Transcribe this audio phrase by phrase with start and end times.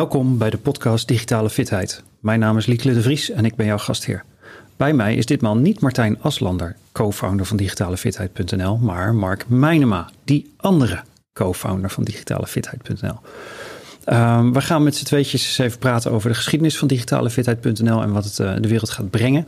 [0.00, 2.02] Welkom bij de podcast Digitale Fitheid.
[2.20, 4.24] Mijn naam is Lieke de Vries en ik ben jouw gastheer.
[4.76, 11.02] Bij mij is ditmaal niet Martijn Aslander, co-founder van digitalefitheid.nl, maar Mark Meinema, die andere
[11.32, 13.18] co-founder van digitalefitheid.nl.
[14.14, 18.12] Um, we gaan met z'n tweetjes eens even praten over de geschiedenis van digitalefitheid.nl en
[18.12, 19.46] wat het uh, de wereld gaat brengen.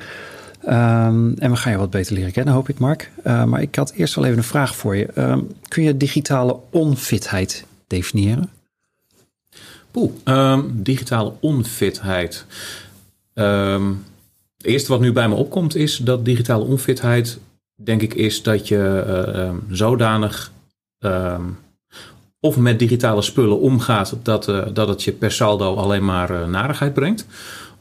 [0.65, 3.11] Um, en we gaan je wat beter leren kennen, hoop ik, Mark.
[3.27, 5.09] Uh, maar ik had eerst wel even een vraag voor je.
[5.19, 8.51] Um, kun je digitale onfitheid definiëren?
[9.93, 12.47] Poeh, um, digitale onfitheid.
[13.35, 14.05] Um,
[14.57, 17.39] het eerste wat nu bij me opkomt is dat digitale onfitheid,
[17.75, 20.53] denk ik, is dat je uh, um, zodanig
[22.41, 26.47] of met digitale spullen omgaat dat, uh, dat het je per saldo alleen maar uh,
[26.47, 27.27] narigheid brengt.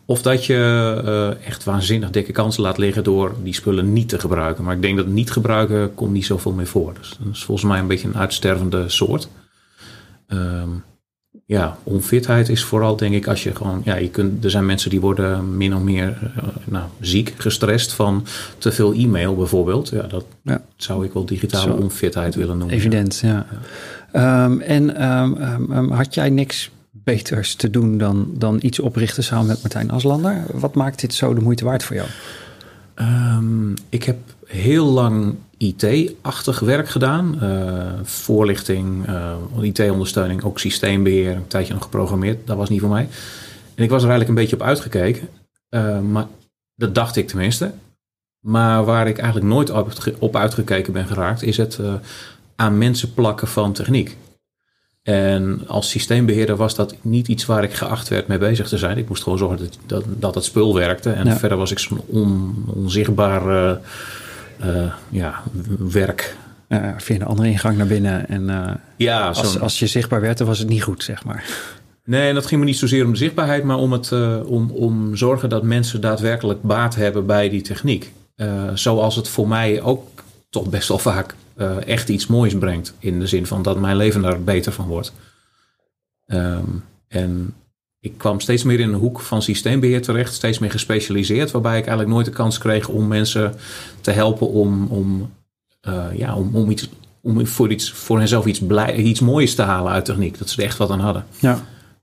[0.05, 4.63] Of dat je echt waanzinnig dikke kansen laat liggen door die spullen niet te gebruiken.
[4.63, 6.93] Maar ik denk dat niet gebruiken komt niet zoveel meer voor.
[6.93, 9.27] Dus dat is volgens mij een beetje een uitstervende soort.
[10.27, 10.83] Um,
[11.45, 14.89] ja, onfitheid is vooral denk ik als je gewoon, ja, je kunt, er zijn mensen
[14.89, 18.25] die worden min of meer uh, nou, ziek, gestrest van
[18.57, 19.89] te veel e-mail bijvoorbeeld.
[19.89, 20.61] Ja, dat ja.
[20.75, 22.75] zou ik wel digitale onfitheid willen noemen.
[22.75, 23.45] Evident, ja.
[24.13, 24.45] ja.
[24.45, 29.47] Um, en um, um, had jij niks beters te doen dan, dan iets oprichten samen
[29.47, 30.43] met Martijn Aslander?
[30.53, 32.07] Wat maakt dit zo de moeite waard voor jou?
[33.89, 34.17] ik heb
[34.51, 37.37] heel lang IT-achtig werk gedaan.
[37.41, 41.35] Uh, voorlichting, uh, IT-ondersteuning, ook systeembeheer.
[41.35, 42.47] Een tijdje nog geprogrammeerd.
[42.47, 43.07] Dat was niet voor mij.
[43.75, 45.27] En ik was er eigenlijk een beetje op uitgekeken.
[45.69, 46.27] Uh, maar
[46.75, 47.71] dat dacht ik tenminste.
[48.39, 49.71] Maar waar ik eigenlijk nooit
[50.19, 51.79] op uitgekeken ben geraakt, is het
[52.55, 54.17] aan mensen plakken van techniek.
[55.03, 58.97] En als systeembeheerder was dat niet iets waar ik geacht werd mee bezig te zijn.
[58.97, 61.09] Ik moest gewoon zorgen dat, dat, dat het spul werkte.
[61.11, 61.37] En ja.
[61.37, 63.79] verder was ik zo'n on, onzichtbaar
[65.09, 65.41] ja,
[65.77, 66.35] werk.
[66.71, 68.27] Uh, via een andere ingang naar binnen.
[68.27, 71.45] En uh, ja, als, als je zichtbaar werd, dan was het niet goed, zeg maar.
[72.05, 75.15] Nee, dat ging me niet zozeer om de zichtbaarheid, maar om, het, uh, om, om
[75.15, 78.11] zorgen dat mensen daadwerkelijk baat hebben bij die techniek.
[78.73, 80.07] zoals het voor mij ook
[80.49, 81.35] toch best wel vaak
[81.85, 82.93] echt iets moois brengt.
[82.99, 85.13] In de zin van dat mijn leven daar beter van wordt.
[86.25, 87.53] Um, en
[88.01, 91.85] ik kwam steeds meer in een hoek van systeembeheer terecht, steeds meer gespecialiseerd, waarbij ik
[91.85, 93.55] eigenlijk nooit de kans kreeg om mensen
[94.01, 95.31] te helpen om, om,
[95.87, 96.89] uh, ja, om, om, iets,
[97.21, 100.37] om voor, iets, voor henzelf iets, blij, iets moois te halen uit techniek.
[100.37, 101.25] Dat ze er echt wat aan hadden.
[101.39, 101.53] Ja.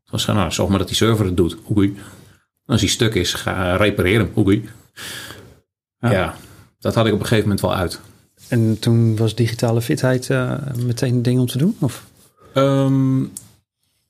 [0.02, 1.56] Het was gewoon, nou, zorg maar dat die server het doet.
[1.76, 1.96] Oei.
[2.66, 4.30] Als die stuk is, ga repareren.
[4.36, 4.68] Oei.
[6.00, 6.10] Ja.
[6.10, 6.34] ja,
[6.78, 8.00] dat had ik op een gegeven moment wel uit.
[8.48, 10.52] En toen was digitale fitheid uh,
[10.84, 11.76] meteen een ding om te doen?
[11.80, 12.04] Of?
[12.54, 13.32] Um,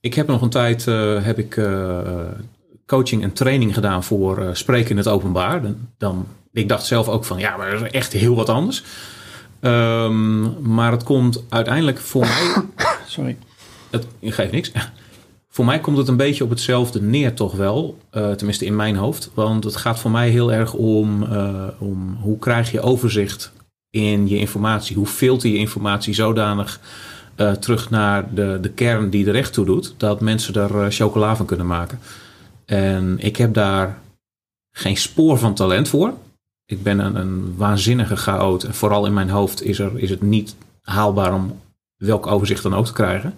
[0.01, 1.99] ik heb nog een tijd uh, heb ik, uh,
[2.87, 5.63] coaching en training gedaan voor spreken in het openbaar.
[5.63, 8.85] Dan, dan, ik dacht zelf ook van ja, maar dat is echt heel wat anders.
[9.61, 12.63] Um, maar het komt uiteindelijk voor mij.
[13.07, 13.37] Sorry.
[13.91, 14.73] Het geeft niks.
[15.49, 17.99] Voor mij komt het een beetje op hetzelfde neer, toch wel.
[18.11, 19.31] tenminste in mijn hoofd.
[19.35, 21.23] Want het gaat voor mij heel erg om,
[21.79, 23.53] om hoe krijg je overzicht
[23.91, 24.97] in je informatie?
[24.97, 26.81] Hoe filter je informatie zodanig
[27.39, 30.87] uh, terug naar de, de kern die er echt toe doet, dat mensen er uh,
[30.89, 31.99] chocola van kunnen maken.
[32.65, 33.99] En ik heb daar
[34.71, 36.13] geen spoor van talent voor.
[36.65, 38.65] Ik ben een, een waanzinnige chaot.
[38.65, 41.61] En vooral in mijn hoofd is, er, is het niet haalbaar om
[41.97, 43.35] welk overzicht dan ook te krijgen.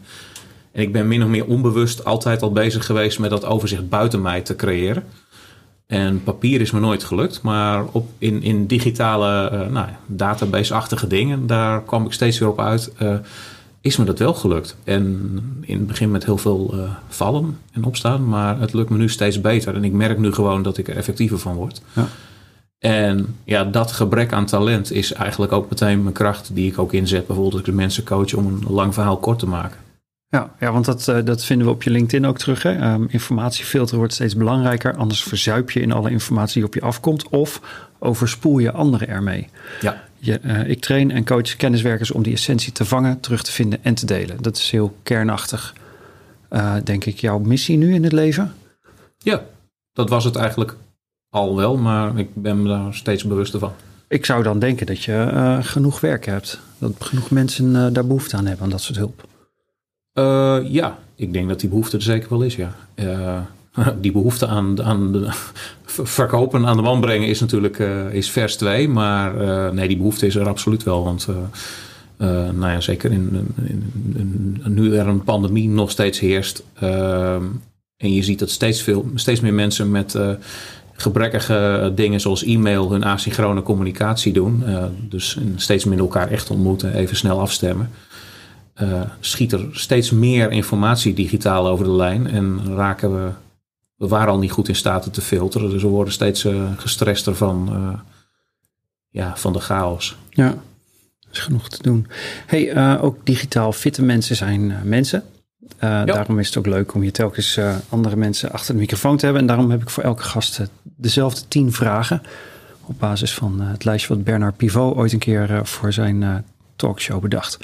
[0.73, 4.23] En ik ben min of meer onbewust altijd al bezig geweest met dat overzicht buiten
[4.23, 5.05] mij te creëren.
[5.87, 11.47] En papier is me nooit gelukt, maar op, in, in digitale uh, nou, database-achtige dingen,
[11.47, 12.93] daar kwam ik steeds weer op uit.
[13.81, 14.77] Is me dat wel gelukt.
[14.85, 15.31] En
[15.61, 19.09] in het begin met heel veel uh, vallen en opstaan, maar het lukt me nu
[19.09, 19.75] steeds beter.
[19.75, 21.83] En ik merk nu gewoon dat ik er effectiever van word.
[21.93, 22.07] Ja.
[22.79, 26.93] En ja, dat gebrek aan talent is eigenlijk ook meteen mijn kracht die ik ook
[26.93, 27.27] inzet.
[27.27, 29.79] Bijvoorbeeld als ik de mensen coach om een lang verhaal kort te maken.
[30.29, 32.63] Ja, ja want dat, uh, dat vinden we op je LinkedIn ook terug.
[32.63, 32.93] Hè?
[32.93, 34.97] Um, informatiefilter wordt steeds belangrijker.
[34.97, 37.29] Anders verzuip je in alle informatie die op je afkomt.
[37.29, 37.61] Of
[37.99, 39.49] overspoel je anderen ermee.
[39.81, 40.03] Ja.
[40.21, 43.85] Je, uh, ik train en coach kenniswerkers om die essentie te vangen, terug te vinden
[43.85, 44.43] en te delen.
[44.43, 45.75] Dat is heel kernachtig,
[46.51, 48.55] uh, denk ik, jouw missie nu in het leven.
[49.19, 49.43] Ja,
[49.93, 50.77] dat was het eigenlijk
[51.29, 53.73] al wel, maar ik ben me daar steeds bewuster van.
[54.09, 56.61] Ik zou dan denken dat je uh, genoeg werk hebt.
[56.79, 59.27] Dat genoeg mensen daar behoefte aan hebben, aan dat soort hulp.
[60.69, 62.75] ja, ik denk dat die behoefte er zeker wel is, ja.
[64.01, 65.33] die behoefte aan, aan de
[66.03, 68.89] verkopen, aan de man brengen is natuurlijk uh, is vers 2.
[68.89, 71.05] Maar uh, nee, die behoefte is er absoluut wel.
[71.05, 71.37] Want uh,
[72.51, 76.65] nou ja, zeker in, in, in, nu er een pandemie nog steeds heerst.
[76.75, 77.45] Ehm,
[77.97, 80.19] en je ziet dat steeds, veel, steeds meer mensen met
[80.93, 84.65] gebrekkige dingen zoals e-mail hun asynchrone communicatie doen.
[85.09, 87.91] dus steeds minder elkaar echt ontmoeten, even snel afstemmen.
[88.89, 92.27] eh, schiet er steeds meer informatie digitaal over de lijn.
[92.27, 93.31] En raken we.
[94.01, 95.71] We waren al niet goed in staat het te filteren.
[95.71, 98.01] Dus we worden steeds uh, gestrester van, uh,
[99.09, 100.17] ja, van de chaos.
[100.31, 100.49] Ja,
[101.21, 102.07] dat is genoeg te doen.
[102.47, 105.25] Hey, ook digitaal fitte mensen zijn mensen.
[105.81, 106.05] Ja.
[106.05, 107.59] Daarom is het ook leuk om hier telkens
[107.89, 109.43] andere mensen achter de microfoon te hebben.
[109.43, 112.23] En daarom heb ik voor elke gast dezelfde tien vragen.
[112.85, 116.45] Op basis van het lijstje wat Bernard Pivot ooit een keer voor zijn
[116.77, 117.59] talkshow bedacht.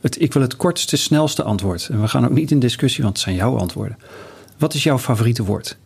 [0.00, 1.88] Het, ik wil het kortste, snelste antwoord.
[1.88, 3.96] En we gaan ook niet in discussie, want het zijn jouw antwoorden.
[4.58, 5.76] Wat is jouw favoriete woord?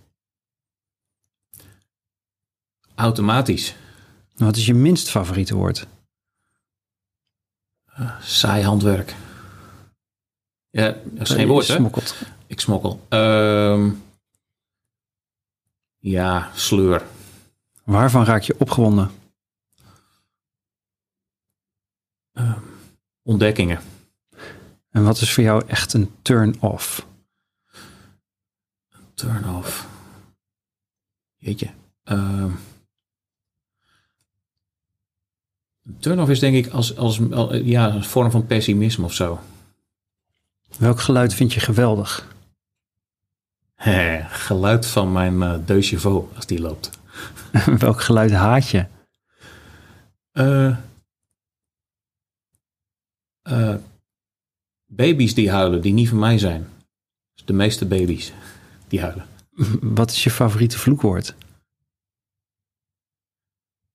[2.94, 3.74] Automatisch.
[4.34, 5.86] Wat is je minst favoriete woord?
[8.00, 9.14] Uh, saai handwerk.
[10.70, 11.74] Ja, dat is geen woord, hè?
[11.74, 12.16] Smokkelt.
[12.46, 13.06] Ik smokkel.
[13.10, 13.92] Uh,
[15.98, 17.06] ja, sleur.
[17.84, 19.10] Waarvan raak je opgewonden?
[22.32, 22.58] Uh,
[23.22, 23.80] ontdekkingen.
[24.90, 27.06] En wat is voor jou echt een turn-off?
[29.22, 29.88] Turn-off.
[31.36, 31.70] Jeetje.
[32.04, 32.52] Uh,
[35.98, 37.20] turn-off is denk ik als, als,
[37.50, 39.40] ja, een vorm van pessimisme of zo.
[40.78, 42.34] Welk geluid vind je geweldig?
[43.84, 46.90] He, geluid van mijn uh, deux als die loopt.
[47.78, 48.86] Welk geluid haat je?
[50.32, 50.76] Uh,
[53.42, 53.74] uh,
[54.86, 56.68] baby's die huilen, die niet van mij zijn.
[57.34, 58.32] Dus de meeste baby's
[58.92, 59.26] die huilen.
[59.80, 61.34] Wat is je favoriete vloekwoord?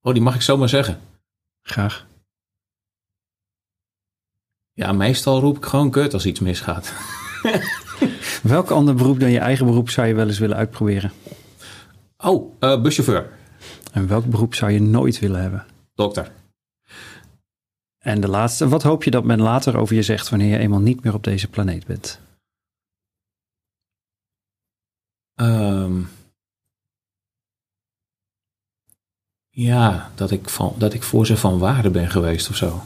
[0.02, 1.00] Oh, die mag ik zomaar zeggen.
[1.62, 2.08] Graag.
[4.74, 6.94] Ja, meestal roep ik gewoon kut als iets misgaat.
[8.44, 11.12] Welk ander beroep dan je eigen beroep zou je wel eens willen uitproberen?
[12.18, 13.30] Oh, uh, buschauffeur.
[13.92, 15.66] En welk beroep zou je nooit willen hebben?
[15.96, 16.32] Dokter.
[17.98, 20.80] En de laatste, wat hoop je dat men later over je zegt wanneer je eenmaal
[20.80, 22.20] niet meer op deze planeet bent?
[25.39, 26.10] Um,
[29.50, 32.81] ja, dat ik, van, dat ik voor ze van waarde ben geweest of zo.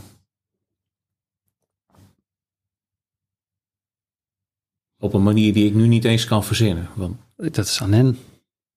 [4.97, 6.89] Op een manier die ik nu niet eens kan verzinnen.
[6.95, 7.17] Want...
[7.35, 8.19] Dat is aan hen.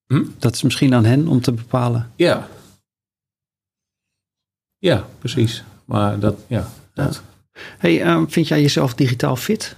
[0.07, 0.25] Hm?
[0.39, 2.13] Dat is misschien aan hen om te bepalen.
[2.17, 2.49] Ja.
[4.79, 5.65] Ja, precies.
[5.85, 6.69] Maar dat, ja.
[6.95, 7.23] Dat.
[7.53, 9.77] Hey, uh, vind jij jezelf digitaal fit?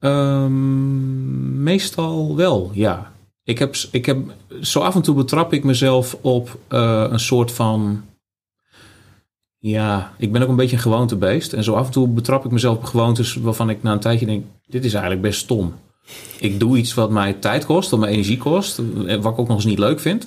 [0.00, 3.12] Um, meestal wel, ja.
[3.44, 4.18] Ik heb, ik heb,
[4.62, 8.04] zo af en toe betrap ik mezelf op uh, een soort van.
[9.58, 11.52] Ja, ik ben ook een beetje een gewoontebeest.
[11.52, 14.26] En zo af en toe betrap ik mezelf op gewoontes waarvan ik na een tijdje
[14.26, 15.74] denk: dit is eigenlijk best stom.
[16.38, 19.56] Ik doe iets wat mij tijd kost, wat mij energie kost, wat ik ook nog
[19.56, 20.26] eens niet leuk vind.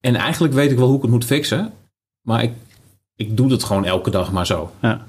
[0.00, 1.72] En eigenlijk weet ik wel hoe ik het moet fixen.
[2.20, 2.52] Maar ik
[3.20, 4.70] ik doe het gewoon elke dag maar zo.
[4.82, 5.06] Ja.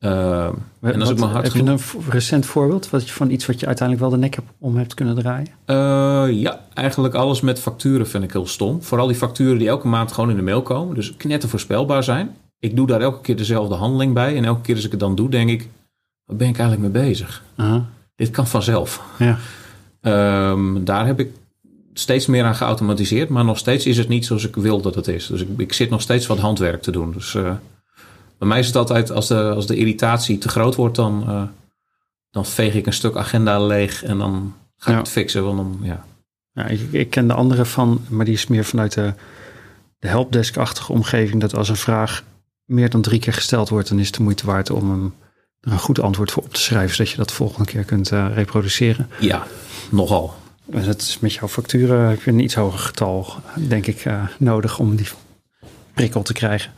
[0.00, 0.44] Uh,
[0.80, 1.78] en heb je een
[2.08, 4.94] recent voorbeeld wat je, van iets wat je uiteindelijk wel de nek hebt om hebt
[4.94, 5.48] kunnen draaien?
[5.66, 8.82] Uh, ja, eigenlijk alles met facturen vind ik heel stom.
[8.82, 10.94] Vooral die facturen die elke maand gewoon in de mail komen.
[10.94, 12.36] Dus knetter voorspelbaar zijn.
[12.58, 14.36] Ik doe daar elke keer dezelfde handeling bij.
[14.36, 15.68] En elke keer als ik het dan doe, denk ik...
[16.24, 17.42] Waar ben ik eigenlijk mee bezig?
[17.56, 17.80] Uh -huh.
[18.16, 19.02] Dit kan vanzelf.
[19.18, 19.38] Ja.
[20.50, 21.30] Um, daar heb ik
[21.92, 25.08] steeds meer aan geautomatiseerd, maar nog steeds is het niet zoals ik wil dat het
[25.08, 25.26] is.
[25.26, 27.12] Dus ik, ik zit nog steeds wat handwerk te doen.
[27.12, 27.52] Dus uh,
[28.38, 31.42] bij mij is het altijd, als de, als de irritatie te groot wordt, dan, uh,
[32.30, 35.00] dan veeg ik een stuk agenda leeg en dan ga ik Ja.
[35.02, 35.44] het fixen.
[35.44, 36.04] Want dan, ja.
[36.52, 39.14] Ja, ik, ik ken de andere van, maar die is meer vanuit de,
[39.98, 41.40] de helpdesk-achtige omgeving.
[41.40, 42.22] Dat als een vraag
[42.64, 45.14] meer dan drie keer gesteld wordt, dan is het de moeite waard om hem,
[45.60, 48.10] er een goed antwoord voor op te schrijven, zodat je dat de volgende keer kunt
[48.12, 49.10] uh, reproduceren.
[49.20, 49.46] ja,
[49.90, 50.34] nogal.
[50.72, 54.22] En dat is met jouw facturen heb je een iets hoger getal, denk ik, uh,
[54.38, 55.06] nodig om die
[55.94, 56.72] prikkel te krijgen.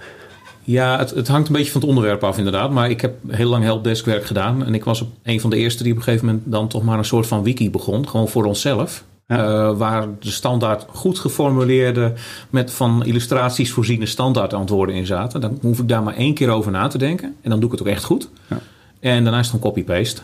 [0.70, 2.70] Ja, het, het, hangt een beetje van het onderwerp af inderdaad.
[2.70, 4.64] Maar ik heb heel lang helpdeskwerk gedaan.
[4.64, 6.82] En ik was op een van de eerste die op een gegeven moment dan toch
[6.82, 8.08] maar een soort van wiki begon.
[8.08, 9.04] Gewoon voor onszelf.
[9.26, 9.48] Ja.
[9.48, 12.12] Uh, waar de standaard goed geformuleerde,
[12.50, 15.40] met van illustraties voorziene standaard antwoorden in zaten.
[15.40, 17.36] Dan hoef ik daar maar één keer over na te denken.
[17.40, 18.28] En dan doe ik het ook echt goed.
[18.48, 18.58] Ja.
[19.00, 20.20] En daarna is het gewoon copy-paste.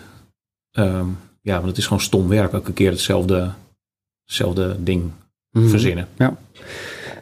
[0.79, 2.53] Um, ja, want het is gewoon stom werk.
[2.53, 3.51] Elke keer hetzelfde,
[4.25, 5.11] hetzelfde ding
[5.51, 5.69] Mhm.
[5.69, 6.09] verzinnen.
[6.19, 6.37] Ja.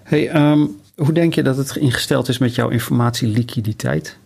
[0.02, 4.18] Hey, um, hoe denk je dat het ingesteld is met jouw informatieliquiditeit?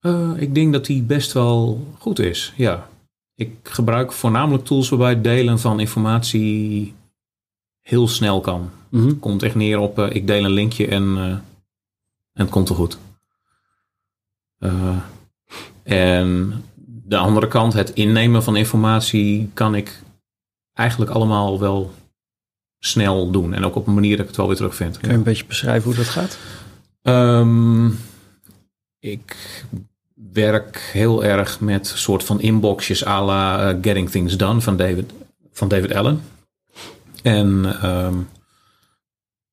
[0.00, 2.88] Uh, ik denk dat die best wel goed is, ja.
[3.34, 6.94] Ik gebruik voornamelijk tools waarbij het delen van informatie
[7.80, 8.70] heel snel kan.
[8.88, 9.06] Mhm.
[9.06, 11.42] Het komt echt neer op uh, ik deel een linkje en, uh, en
[12.32, 12.98] het komt er goed.
[15.82, 16.64] En
[17.04, 20.02] de andere kant, het innemen van informatie, kan ik
[20.72, 21.92] eigenlijk allemaal wel
[22.84, 23.54] snel doen.
[23.54, 24.98] En ook op een manier dat ik het wel weer terugvind.
[24.98, 26.38] Kun je een beetje beschrijven hoe dat gaat?
[27.02, 27.98] Um,
[28.98, 29.36] ik
[30.32, 35.12] werk heel erg met soort van inboxjes à la eh, Getting Things Done van David,
[35.52, 36.22] van David Allen.
[37.22, 38.14] En ehm,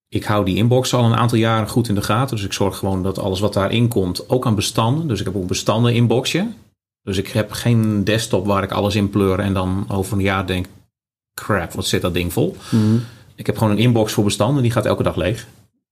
[0.08, 2.36] ik hou die inbox al een aantal jaren goed in de gaten.
[2.36, 5.08] Dus ik zorg gewoon dat alles wat daarin komt ook aan bestanden.
[5.08, 6.48] Dus ik heb ook een bestanden inboxje.
[7.04, 10.48] Dus ik heb geen desktop waar ik alles in pleur en dan over een jaar
[10.48, 10.66] denk:
[11.34, 12.56] crap, wat zit dat ding vol?
[13.40, 15.48] Ik heb gewoon een inbox voor bestanden, die gaat elke dag leeg.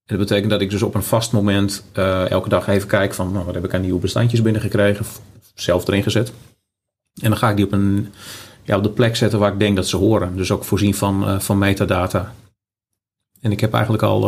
[0.06, 3.14] En dat betekent dat ik dus op een vast moment eh, elke dag even kijk
[3.14, 5.06] van nou, wat heb ik aan nieuwe bestandjes binnengekregen,
[5.54, 6.34] zelf erin gezet.
[7.22, 8.14] En dan ga ik die op, een,
[8.64, 10.36] ja, op de plek zetten waar ik denk dat ze horen.
[10.36, 12.34] Dus ook voorzien van, uh, van metadata.
[13.42, 14.20] En ik heb eigenlijk al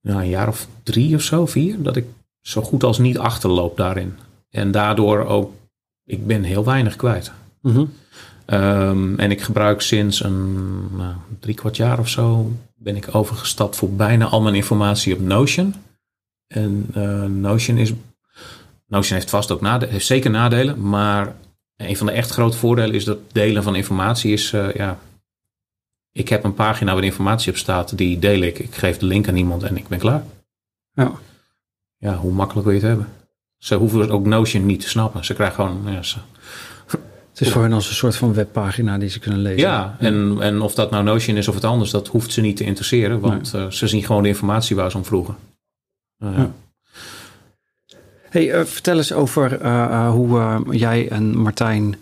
[0.00, 2.06] nou, een jaar of drie of zo, vier, dat ik
[2.40, 4.18] zo goed als niet achterloop daarin.
[4.50, 5.52] En daardoor ook,
[6.04, 7.32] ik ben heel weinig kwijt.
[7.60, 7.92] -hmm.
[8.46, 13.76] Um, en ik gebruik sinds een nou, drie kwart jaar of zo, ben ik overgestapt
[13.76, 15.74] voor bijna al mijn informatie op Notion.
[16.46, 17.92] En uh, Notion is,
[18.86, 21.34] Notion heeft vast ook nadelen, heeft zeker nadelen, maar
[21.76, 24.98] een van de echt grote voordelen is dat delen van informatie is, uh, ja,
[26.12, 28.58] ik heb een pagina waar informatie op staat, die deel ik.
[28.58, 30.24] Ik geef de link aan iemand en ik ben klaar.
[30.92, 31.12] Ja.
[31.96, 33.08] Ja, hoe makkelijk wil je het hebben?
[33.58, 35.24] Ze hoeven ook Notion niet te snappen.
[35.24, 35.92] Ze krijgen gewoon.
[35.92, 36.18] Ja, ze...
[37.42, 39.60] Het is voor hen als een soort van webpagina die ze kunnen lezen.
[39.60, 42.56] Ja, en, en of dat nou Notion is of het anders, dat hoeft ze niet
[42.56, 43.20] te interesseren.
[43.20, 43.64] Want nee.
[43.64, 45.36] uh, ze zien gewoon de informatie waar ze om vroegen.
[46.18, 46.52] Uh, ja.
[48.28, 49.66] Hey, uh, vertel eens over
[50.08, 51.96] hoe jij en Martijn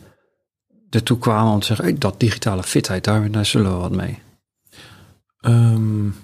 [0.91, 4.19] ertoe kwamen om te zeggen, hey, dat digitale fitheid, daar, daar zullen we wat mee.
[5.41, 6.17] Um,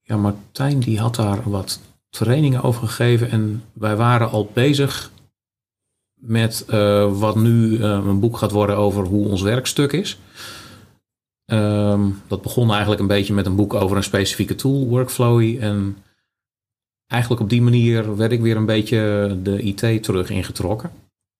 [0.00, 5.10] ja, Martijn die had daar wat trainingen over gegeven en wij waren al bezig
[6.20, 10.18] met uh, wat nu uh, een boek gaat worden over hoe ons werkstuk is.
[11.52, 15.58] Um, dat begon eigenlijk een beetje met een boek over een specifieke tool, Workflowy.
[15.60, 15.96] En
[17.06, 20.90] eigenlijk op die manier werd ik weer een beetje de IT terug ingetrokken.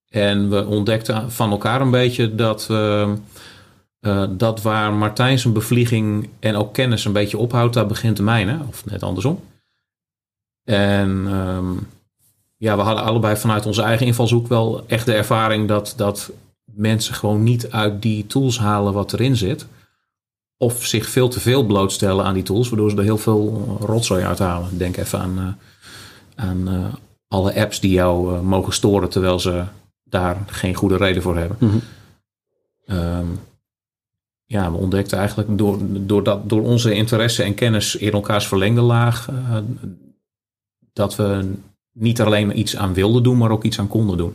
[0.08, 3.12] En we ontdekten van elkaar een beetje dat, uh,
[4.30, 8.60] dat waar Martijn zijn bevlieging en ook kennis een beetje ophoudt, daar begint de mijne,
[8.68, 9.40] of net andersom.
[10.64, 11.86] En um,
[12.56, 16.30] ja, we hadden allebei vanuit onze eigen invalshoek wel echt de ervaring dat, dat
[16.64, 19.66] mensen gewoon niet uit die tools halen wat erin zit.
[20.58, 24.24] Of zich veel te veel blootstellen aan die tools, waardoor ze er heel veel rotzooi
[24.24, 24.78] uithalen.
[24.78, 25.48] Denk even aan, uh,
[26.34, 26.94] aan uh,
[27.28, 29.64] alle apps die jou uh, mogen storen terwijl ze
[30.04, 31.56] daar geen goede reden voor hebben.
[31.60, 31.74] Mhm.
[31.74, 31.82] Mm
[32.86, 32.98] -hmm.
[32.98, 33.38] um,
[34.44, 38.80] ja, we ontdekten eigenlijk door, door, dat, door onze interesse en kennis in elkaars verlengde
[38.80, 39.28] laag
[40.92, 41.52] dat we
[41.98, 44.34] niet alleen iets aan wilden doen, maar ook iets aan konden doen.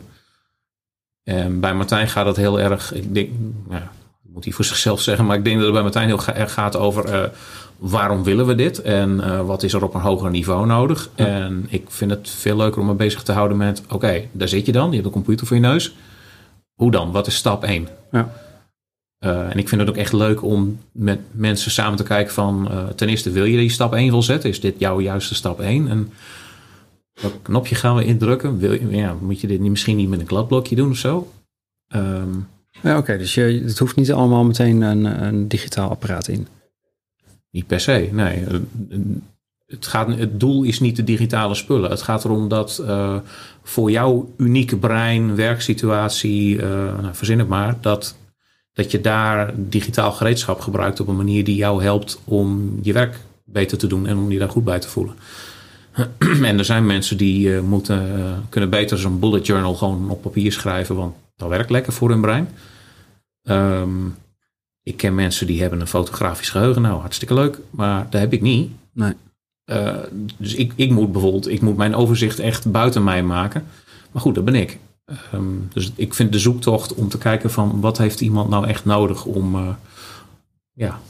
[1.24, 3.30] En bij Martijn gaat het heel erg, ik denk,
[3.70, 3.90] ja,
[4.22, 6.76] moet hij voor zichzelf zeggen, maar ik denk dat het bij Martijn heel erg gaat
[6.76, 7.28] over uh,
[7.78, 11.10] waarom willen we dit en uh, wat is er op een hoger niveau nodig.
[11.14, 11.26] Ja.
[11.26, 14.48] En ik vind het veel leuker om me bezig te houden met, oké, okay, daar
[14.48, 15.94] zit je dan, je hebt een computer voor je neus.
[16.74, 17.12] Hoe dan?
[17.12, 17.88] Wat is stap 1?
[18.12, 18.32] Ja.
[19.24, 22.70] Uh, en ik vind het ook echt leuk om met mensen samen te kijken van,
[22.94, 24.50] ten eerste wil je die stap 1 wel zetten?
[24.50, 25.88] Is dit jouw juiste stap 1?
[25.88, 26.12] En
[27.20, 28.58] welk knopje gaan we indrukken?
[28.58, 31.32] Wil je, ja, moet je dit niet, misschien niet met een kladblokje doen of zo?
[31.94, 32.98] Um, ja, oké.
[32.98, 36.46] Okay, dus je, het hoeft niet allemaal meteen een, een digitaal apparaat in.
[37.50, 38.44] Niet per se, nee.
[39.66, 41.90] Het, gaat, het doel is niet de digitale spullen.
[41.90, 43.16] Het gaat erom dat uh,
[43.62, 46.62] voor jouw unieke brein, werksituatie, uh,
[47.00, 48.16] nou, verzin het maar, dat,
[48.72, 53.20] dat je daar digitaal gereedschap gebruikt op een manier die jou helpt om je werk
[53.44, 55.14] beter te doen en om je daar goed bij te voelen.
[56.42, 60.22] en er zijn mensen die uh, moeten, uh, kunnen beter zo'n bullet journal gewoon op
[60.22, 62.48] papier schrijven, want dat werkt lekker voor hun brein.
[63.42, 64.16] Um,
[64.82, 68.40] ik ken mensen die hebben een fotografisch geheugen, nou hartstikke leuk, maar dat heb ik
[68.40, 68.70] niet.
[68.92, 69.12] Nee.
[69.66, 69.96] Uh,
[70.36, 73.64] dus ik, ik moet bijvoorbeeld, ik moet mijn overzicht echt buiten mij maken.
[74.12, 74.78] Maar goed, dat ben ik.
[75.34, 78.84] Um, dus ik vind de zoektocht om te kijken van wat heeft iemand nou echt
[78.84, 79.76] nodig om,
[80.72, 81.00] ja,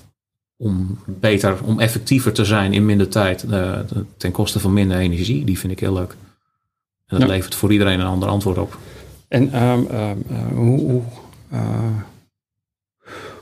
[0.62, 3.78] om beter, om effectiever te zijn in minder tijd uh,
[4.16, 6.10] ten koste van minder energie, die vind ik heel leuk.
[7.06, 7.26] En dat ja.
[7.26, 8.78] levert voor iedereen een ander antwoord op.
[9.28, 11.02] En um, um, uh, hoe, hoe,
[11.52, 11.60] uh,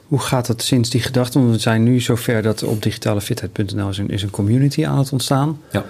[0.07, 1.39] hoe gaat het sinds die gedachte?
[1.39, 5.13] Want we zijn nu zover dat op digitalefitheid.nl is een, is een community aan het
[5.13, 5.61] ontstaan.
[5.71, 5.85] Ja.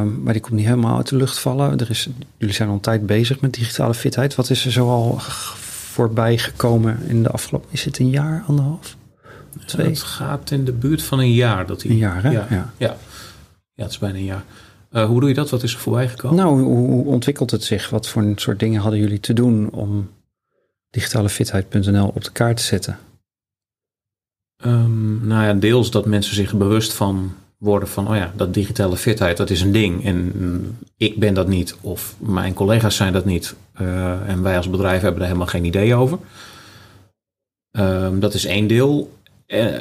[0.00, 1.78] Um, maar die komt niet helemaal uit de lucht vallen.
[1.78, 4.34] Er is, jullie zijn al een tijd bezig met digitale fitheid.
[4.34, 7.68] Wat is er zoal voorbij gekomen in de afgelopen...
[7.72, 8.96] Is het een jaar, anderhalf?
[9.66, 9.86] Twee?
[9.86, 11.66] Het gaat in de buurt van een jaar.
[11.66, 12.30] Dat hij, een jaar, hè?
[12.30, 12.72] Ja, ja.
[12.78, 12.96] ja.
[13.72, 14.44] ja het is bijna een jaar.
[14.92, 15.50] Uh, hoe doe je dat?
[15.50, 16.36] Wat is er voorbij gekomen?
[16.36, 17.90] Nou, hoe, ontwikkelt het zich?
[17.90, 20.10] Wat voor soort dingen hadden jullie te doen om
[20.90, 22.98] digitalefitheid.nl op de kaart te zetten?
[24.64, 28.96] Um, nou ja, deels dat mensen zich bewust van worden van, oh ja, dat digitale
[28.96, 30.04] fitheid, dat is een ding.
[30.04, 33.54] En mm, ik ben dat niet, of mijn collega's zijn dat niet.
[33.80, 36.18] Uh, en wij als bedrijf hebben er helemaal geen idee over.
[37.70, 39.12] Um, dat is één deel.
[39.52, 39.80] Uh,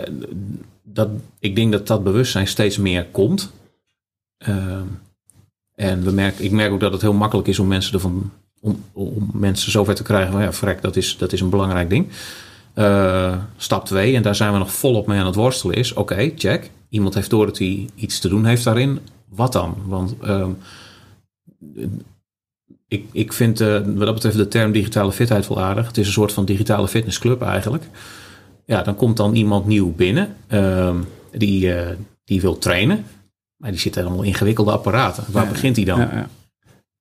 [0.83, 1.09] dat,
[1.39, 3.51] ik denk dat dat bewustzijn steeds meer komt.
[4.47, 4.81] Uh,
[5.75, 8.83] en we merken, ik merk ook dat het heel makkelijk is om mensen ervan om,
[8.91, 12.07] om mensen zover te krijgen van ja, vrek, dat is, dat is een belangrijk ding.
[12.75, 16.31] Uh, stap 2, en daar zijn we nog volop mee aan het worstelen, is oké,
[16.35, 16.69] check.
[16.89, 18.99] Iemand heeft door dat hij iets te doen heeft daarin.
[19.29, 19.75] Wat dan?
[19.85, 20.57] Want um,
[22.87, 25.87] ik, ik vind uh, wat dat betreft de term digitale fitheid wel aardig.
[25.87, 27.83] Het is een soort van digitale fitnessclub eigenlijk.
[28.71, 30.95] Ja, dan komt dan iemand nieuw binnen uh,
[31.31, 31.89] die, uh,
[32.23, 33.05] die wil trainen.
[33.57, 35.23] Maar die zit allemaal ingewikkelde apparaten.
[35.31, 35.99] Waar ja, begint hij dan?
[35.99, 36.29] Ja, ja.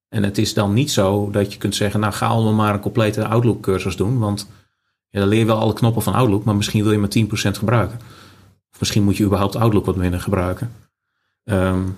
[0.09, 2.81] En het is dan niet zo dat je kunt zeggen, nou ga allemaal maar een
[2.81, 4.19] complete Outlook cursus doen.
[4.19, 4.49] Want
[5.09, 7.59] ja, dan leer je wel alle knoppen van Outlook, maar misschien wil je maar 10%
[7.59, 8.01] gebruiken.
[8.73, 10.73] Of misschien moet je überhaupt Outlook wat minder gebruiken.
[11.45, 11.97] Um,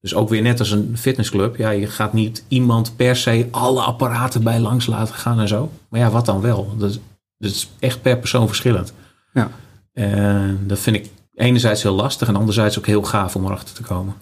[0.00, 1.56] dus ook weer net als een fitnessclub.
[1.56, 5.70] Ja, je gaat niet iemand per se alle apparaten bij langs laten gaan en zo.
[5.88, 6.76] Maar ja, wat dan wel?
[6.76, 6.98] Dat
[7.38, 8.92] dat is echt per persoon verschillend.
[9.38, 9.50] Ja.
[9.92, 13.82] En dat vind ik enerzijds heel lastig en anderzijds ook heel gaaf om erachter te
[13.82, 14.14] komen.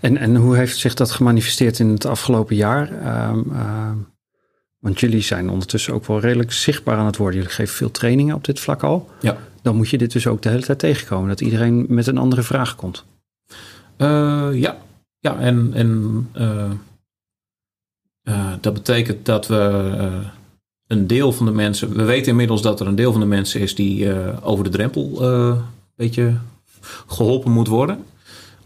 [0.00, 2.90] En, en hoe heeft zich dat gemanifesteerd in het afgelopen jaar?
[3.30, 3.90] Um, uh,
[4.78, 7.36] want jullie zijn ondertussen ook wel redelijk zichtbaar aan het worden.
[7.38, 9.08] Jullie geven veel trainingen op dit vlak al.
[9.20, 9.36] Ja.
[9.62, 11.28] Dan moet je dit dus ook de hele tijd tegenkomen.
[11.28, 13.04] Dat iedereen met een andere vraag komt.
[13.96, 14.76] Uh, ja.
[15.18, 16.30] ja, en, en
[18.24, 20.22] uh, dat betekent dat we
[20.88, 21.96] een deel van de mensen...
[21.96, 25.22] We weten inmiddels dat er een deel van de mensen is die over de drempel
[25.22, 25.60] een
[25.96, 26.36] beetje
[27.06, 28.04] geholpen moet worden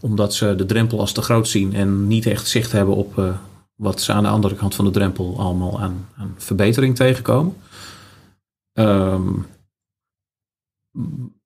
[0.03, 3.35] omdat ze de drempel als te groot zien en niet echt zicht hebben op uh,
[3.75, 7.55] wat ze aan de andere kant van de drempel allemaal aan, aan verbetering tegenkomen.
[8.73, 9.45] Um,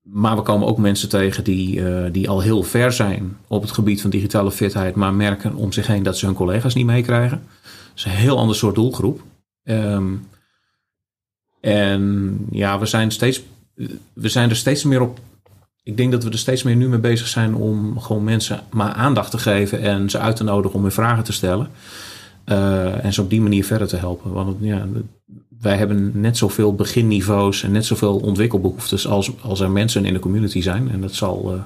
[0.01, 1.81] maar we komen ook mensen tegen die,
[2.11, 5.87] die al heel ver zijn op het gebied van digitale fitheid, maar merken om zich
[5.87, 7.43] heen dat ze hun collega's niet meekrijgen.
[7.61, 9.21] Dat is een heel ander soort doelgroep.
[9.63, 10.27] Um,
[11.73, 13.41] en ja, we zijn, steeds,
[14.13, 15.19] we zijn er steeds meer op
[15.87, 18.93] ik denk dat we er steeds meer nu mee bezig zijn om gewoon mensen maar
[18.93, 21.69] aandacht te geven en ze uit te nodigen om hun vragen te stellen.
[22.45, 24.31] Uh, en ze op die manier verder te helpen.
[24.31, 24.87] Want ja,
[25.59, 30.19] wij hebben net zoveel beginniveaus en net zoveel ontwikkelbehoeftes als, als er mensen in de
[30.19, 30.91] community zijn.
[30.91, 31.61] En dat zal, uh,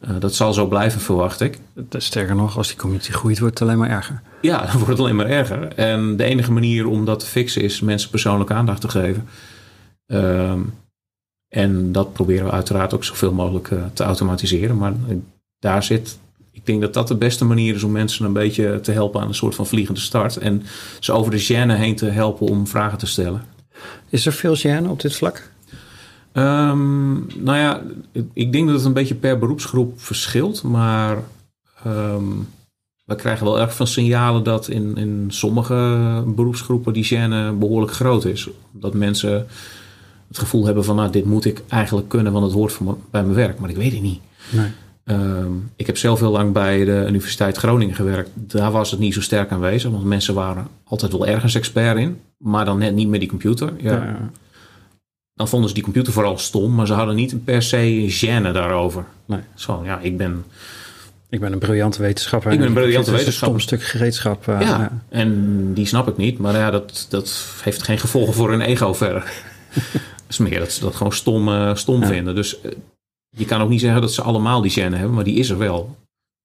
[0.00, 1.58] uh, dat zal zo blijven, verwacht ik.
[1.90, 4.22] Sterker nog, als die community groeit, wordt het alleen maar erger.
[4.40, 5.74] Ja, dan wordt het alleen maar erger.
[5.74, 9.28] En de enige manier om dat te fixen is mensen persoonlijke aandacht te geven.
[10.06, 10.60] Ehm,
[11.48, 14.76] en dat proberen we uiteraard ook zoveel mogelijk uh, te automatiseren.
[14.76, 14.92] Maar
[15.58, 16.18] daar zit,
[16.50, 19.28] ik denk dat dat de beste manier is om mensen een beetje te helpen aan
[19.28, 20.36] een soort van vliegende start.
[20.36, 20.62] En
[21.00, 23.42] ze over de gêne heen te helpen om vragen te stellen.
[24.08, 25.50] Is er veel gêne op dit vlak?
[26.36, 27.82] Um, nou ja,
[28.32, 30.62] ik denk dat het een beetje per beroepsgroep verschilt.
[30.62, 31.18] Maar
[31.86, 32.48] um,
[33.04, 38.24] we krijgen wel erg veel signalen dat in, in sommige beroepsgroepen die gêne behoorlijk groot
[38.24, 38.48] is.
[38.72, 39.46] Dat mensen
[40.28, 43.22] het gevoel hebben van, nou, dit moet ik eigenlijk kunnen, want het hoort voor bij
[43.22, 44.20] mijn werk, maar ik weet het niet.
[44.50, 44.70] Nee.
[45.04, 48.30] Um, ik heb zelf heel lang bij de Universiteit Groningen gewerkt.
[48.34, 52.20] Daar was het niet zo sterk aanwezig, want mensen waren altijd wel ergens expert in,
[52.36, 53.72] maar dan net niet met die computer.
[53.78, 53.92] Ja.
[53.92, 54.30] ja.
[55.36, 59.04] Dan vonden ze die computer vooral stom, maar ze hadden niet per se gêne daarover.
[59.26, 59.40] Nee.
[59.54, 60.44] Zo, ja, ik ben.
[61.28, 62.52] Ik ben een briljante wetenschapper.
[62.52, 63.56] Ik ben een briljante wetenschapper.
[63.56, 64.48] Een stuk gereedschap.
[64.48, 66.38] Uh, ja, ja, en die snap ik niet.
[66.38, 69.32] Maar ja, dat, dat heeft geen gevolgen voor hun ego verder.
[70.28, 72.34] is meer dat ze dat gewoon stom, uh, stom vinden.
[72.34, 72.72] Dus uh,
[73.28, 75.58] je kan ook niet zeggen dat ze allemaal die gêne hebben, maar die is er
[75.58, 75.96] wel.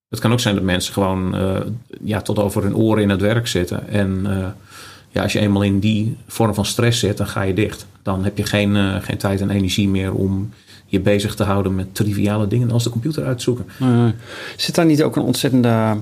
[0.08, 1.36] Het kan ook zijn dat mensen gewoon
[2.04, 3.88] ja, tot over hun oren in het werk zitten.
[3.88, 4.26] En
[5.12, 7.86] ja, als je eenmaal in die vorm van stress zit, dan ga je dicht.
[8.02, 10.50] Dan heb je geen, geen tijd en energie meer om
[10.86, 13.66] je bezig te houden met triviale dingen als de computer uitzoeken.
[14.56, 15.96] Zit daar niet ook een ontzettende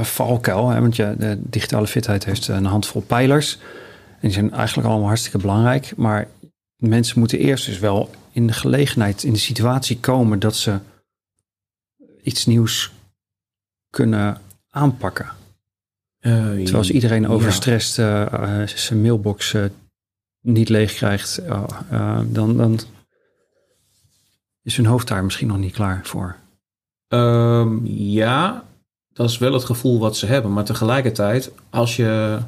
[0.00, 0.68] valkuil?
[0.68, 0.80] Hè?
[0.80, 3.58] Want je, de digitale fitheid heeft een handvol pijlers.
[4.10, 5.92] En die zijn eigenlijk allemaal hartstikke belangrijk.
[5.96, 6.28] Maar
[6.76, 10.78] mensen moeten eerst dus wel in de gelegenheid, in de situatie komen dat ze
[12.22, 12.92] iets nieuws
[13.90, 15.28] kunnen aanpakken.
[16.28, 18.60] Uh, Terwijl als iedereen overstrest ja.
[18.60, 19.54] uh, zijn mailbox
[20.40, 21.42] niet leeg krijgt,
[22.26, 22.78] dan, dan
[24.62, 26.36] is hun hoofd daar misschien nog niet klaar voor.
[27.08, 28.64] Um, ja,
[29.12, 30.52] dat is wel het gevoel wat ze hebben.
[30.52, 32.38] Maar tegelijkertijd, als je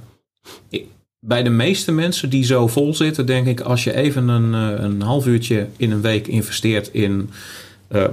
[1.21, 4.85] bij de meeste mensen die zo vol zitten, denk ik, als je even een, eh,
[4.85, 7.31] een half uurtje in een week investeert in,
[7.89, 8.09] uh,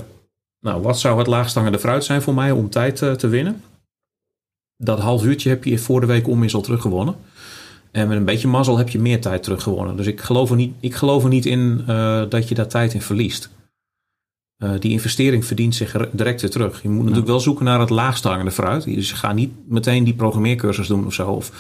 [0.60, 3.62] nou, wat zou het laagstangende fruit zijn voor mij om tijd uh, te winnen?
[4.78, 7.16] Dat half uurtje heb je voor de week om is al teruggewonnen.
[7.92, 9.96] En met een beetje mazzel heb je meer tijd teruggewonnen.
[9.96, 12.94] Dus ik geloof er niet, ik geloof er niet in uh, dat je daar tijd
[12.94, 13.50] in verliest.
[14.64, 16.82] Uh, die investering verdient zich direct weer terug.
[16.82, 18.84] Je moet natuurlijk wel zoeken naar het laagst hangende fruit.
[18.84, 21.30] Dus ga niet meteen die programmeercursus doen of zo.
[21.30, 21.52] Of,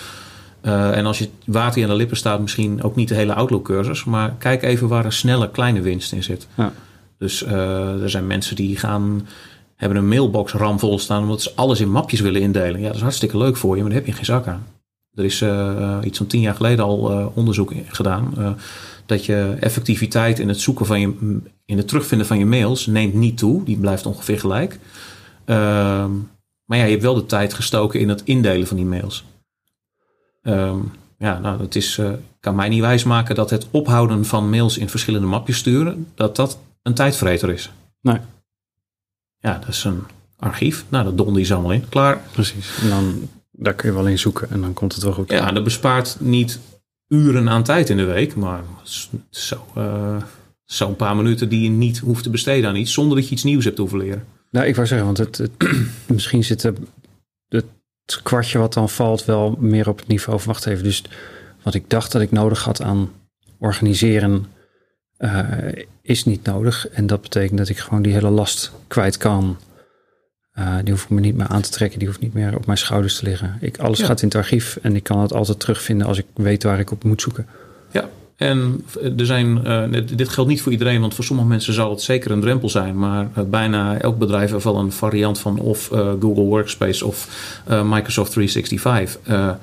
[0.64, 4.04] uh, en als je water aan de lippen staat, misschien ook niet de hele Outlook-cursus.
[4.04, 6.48] Maar kijk even waar een snelle kleine winst in zit.
[6.56, 6.74] Ja.
[7.18, 9.28] Dus er zijn mensen die gaan,
[9.78, 12.80] hebben een mailbox ramvol staan omdat ze alles in mapjes willen indelen.
[12.80, 14.68] Ja, dat is hartstikke leuk voor je, maar daar heb je geen zak aan.
[15.13, 15.44] Er is
[16.04, 18.34] iets van tien jaar geleden al onderzoek gedaan
[19.08, 23.13] dat je effectiviteit in het zoeken van je, in het terugvinden van je mails neemt
[23.13, 23.63] niet toe.
[23.63, 24.80] Die blijft ongeveer gelijk.
[25.46, 26.12] Ehm,
[26.66, 29.24] maar ja, je hebt wel de tijd gestoken in het indelen van die mails.
[30.42, 30.80] Ehm,
[31.18, 32.02] ja, nou, dat is,
[32.40, 36.60] kan mij niet wijsmaken dat het ophouden van mails in verschillende mapjes sturen, dat dat
[36.82, 37.72] een tijdvreter is.
[38.02, 38.18] Nee.
[39.39, 40.04] Ja, dat is een
[40.38, 40.86] archief.
[40.89, 41.89] Nou, dat donder je allemaal in.
[41.89, 42.21] Klaar.
[42.32, 42.80] Precies.
[42.82, 45.32] En dan, daar kun je wel in zoeken en dan komt het wel goed.
[45.32, 46.60] Ja, dat bespaart niet
[47.08, 48.36] uren aan tijd in de week.
[48.36, 48.63] Maar
[49.30, 50.21] zo, uh,
[50.65, 52.93] zo'n paar minuten die je niet hoeft te besteden aan iets.
[52.93, 54.26] Zonder dat je iets nieuws hebt hoeven leren.
[54.52, 55.52] Nou, ik wou zeggen, want het, het
[56.08, 56.78] misschien zit het,
[57.47, 57.65] het
[58.23, 60.84] kwartje wat dan valt wel meer op het niveau van wacht even.
[60.84, 61.04] Dus
[61.63, 63.12] wat ik dacht dat ik nodig had aan
[63.58, 64.45] organiseren
[65.20, 65.48] uh,
[66.02, 66.88] is niet nodig.
[66.90, 69.58] En dat betekent dat ik gewoon die hele last kwijt kan.
[70.60, 72.00] Uh, die hoef ik me niet meer aan te trekken.
[72.00, 73.58] Die hoeft niet meer op mijn schouders te liggen.
[73.62, 76.64] Ik, alles gaat in het archief en ik kan het altijd terugvinden als ik weet
[76.64, 77.48] waar ik op moet zoeken.
[77.92, 78.86] Ja, en
[79.18, 82.32] er zijn, uh, dit geldt niet voor iedereen, want voor sommige mensen zal het zeker
[82.32, 83.00] een drempel zijn.
[83.00, 85.88] Maar uh, bijna elk bedrijf heeft wel een variant van of
[86.20, 87.28] Google Workspace of
[87.84, 89.58] Microsoft 365.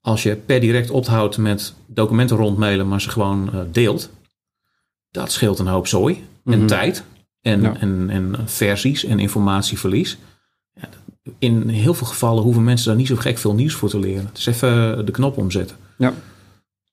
[0.00, 4.10] als je per direct ophoudt met documenten rondmailen, maar ze gewoon deelt,
[5.16, 6.66] dat scheelt een hoop zooi en mhm.
[6.66, 7.04] tijd
[7.40, 10.18] en, en, en versies en informatieverlies.
[11.38, 14.26] In heel veel gevallen hoeven mensen daar niet zo gek veel nieuws voor te leren.
[14.26, 15.76] Het is even de knop omzetten.
[15.98, 16.12] Ja.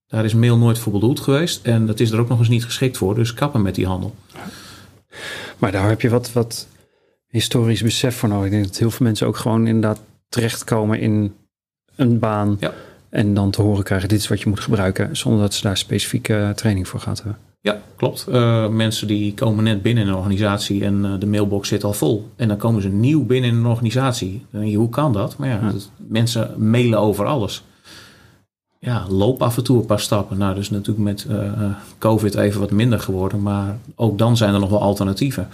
[0.07, 1.65] Daar is mail nooit voor bedoeld geweest.
[1.65, 3.15] En dat is er ook nog eens niet geschikt voor.
[3.15, 4.15] Dus kappen met die handel.
[5.57, 6.67] Maar daar heb je wat, wat
[7.27, 8.45] historisch besef voor nodig.
[8.45, 11.36] Ik denk dat heel veel mensen ook gewoon inderdaad terechtkomen in
[11.95, 12.57] een baan.
[12.59, 12.73] Ja.
[13.09, 15.17] En dan te horen krijgen, dit is wat je moet gebruiken.
[15.17, 17.53] Zonder dat ze daar specifieke training voor gehad hebben.
[17.63, 18.26] Ja, klopt.
[18.30, 21.93] Uh, mensen die komen net binnen in een organisatie en uh, de mailbox zit al
[21.93, 22.30] vol.
[22.36, 24.45] En dan komen ze nieuw binnen in een organisatie.
[24.52, 25.38] Dan denk je, hoe kan dat?
[25.38, 25.71] Maar ja, ja.
[25.71, 27.63] Dat, mensen mailen over alles.
[28.80, 30.38] Ja, loop af en toe een paar stappen.
[30.38, 31.63] Nou, dus natuurlijk met uh,
[31.97, 33.41] COVID even wat minder geworden.
[33.41, 35.47] Maar ook dan zijn er nog wel alternatieven.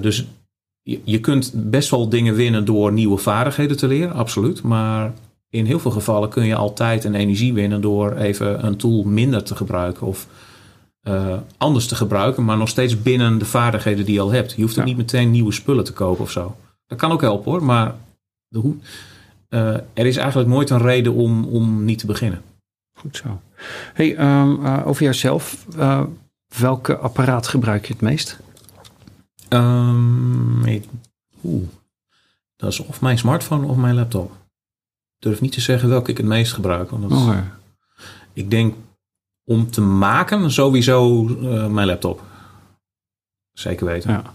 [0.00, 0.26] dus
[0.82, 4.62] je, je kunt best wel dingen winnen door nieuwe vaardigheden te leren, absoluut.
[4.62, 5.12] Maar
[5.50, 9.02] in heel veel gevallen kun je al tijd en energie winnen door even een tool
[9.02, 10.06] minder te gebruiken.
[10.06, 10.26] Of
[11.08, 14.52] uh, anders te gebruiken, maar nog steeds binnen de vaardigheden die je al hebt.
[14.52, 16.56] Je hoeft ook niet meteen nieuwe spullen te kopen of zo.
[16.86, 17.94] Dat kan ook helpen hoor, maar
[18.48, 18.74] de hoe,
[19.48, 22.42] uh, er is eigenlijk nooit een reden om, om niet te beginnen.
[22.98, 23.40] Goed zo.
[23.94, 25.66] Hey, um, uh, over jouzelf.
[26.58, 28.38] welke apparaat gebruik je het meest?
[29.48, 30.84] Um, ik,
[31.44, 31.68] oeh,
[32.56, 34.30] dat is of mijn smartphone of mijn laptop.
[35.16, 36.90] Ik durf niet te zeggen welke ik het meest gebruik.
[36.90, 37.58] Want dat oh, ja.
[38.32, 38.74] Ik denk
[39.44, 42.22] om te maken, sowieso uh, mijn laptop.
[43.52, 44.10] Zeker weten.
[44.10, 44.34] Ja.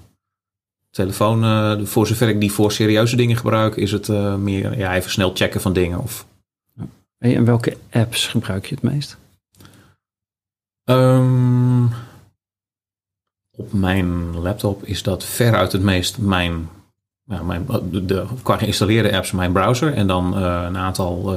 [0.89, 4.95] Telefoon, uh, voor zover ik die voor serieuze dingen gebruik, is het uh, meer ja,
[4.95, 5.99] even snel checken van dingen.
[5.99, 6.25] Of...
[7.17, 9.17] En welke apps gebruik je het meest?
[10.83, 11.91] Um,
[13.51, 16.69] op mijn laptop is dat veruit het meest mijn,
[17.23, 19.93] mijn de, qua geïnstalleerde apps, mijn browser.
[19.93, 21.35] En dan een aantal.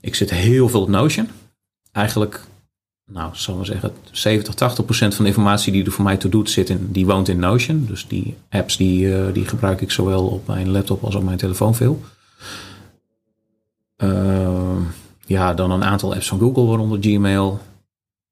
[0.00, 1.28] ik zit heel veel op Notion.
[1.92, 2.40] Eigenlijk
[3.12, 6.30] nou, zullen we zeggen, 70, 80 procent van de informatie die er voor mij toe
[6.30, 7.86] doet, zit in, die woont in Notion.
[7.86, 11.38] Dus die apps die, uh, die gebruik ik zowel op mijn laptop als op mijn
[11.38, 12.00] telefoon veel.
[13.96, 14.76] Uh,
[15.26, 17.60] ja, dan een aantal apps van Google, waaronder Gmail.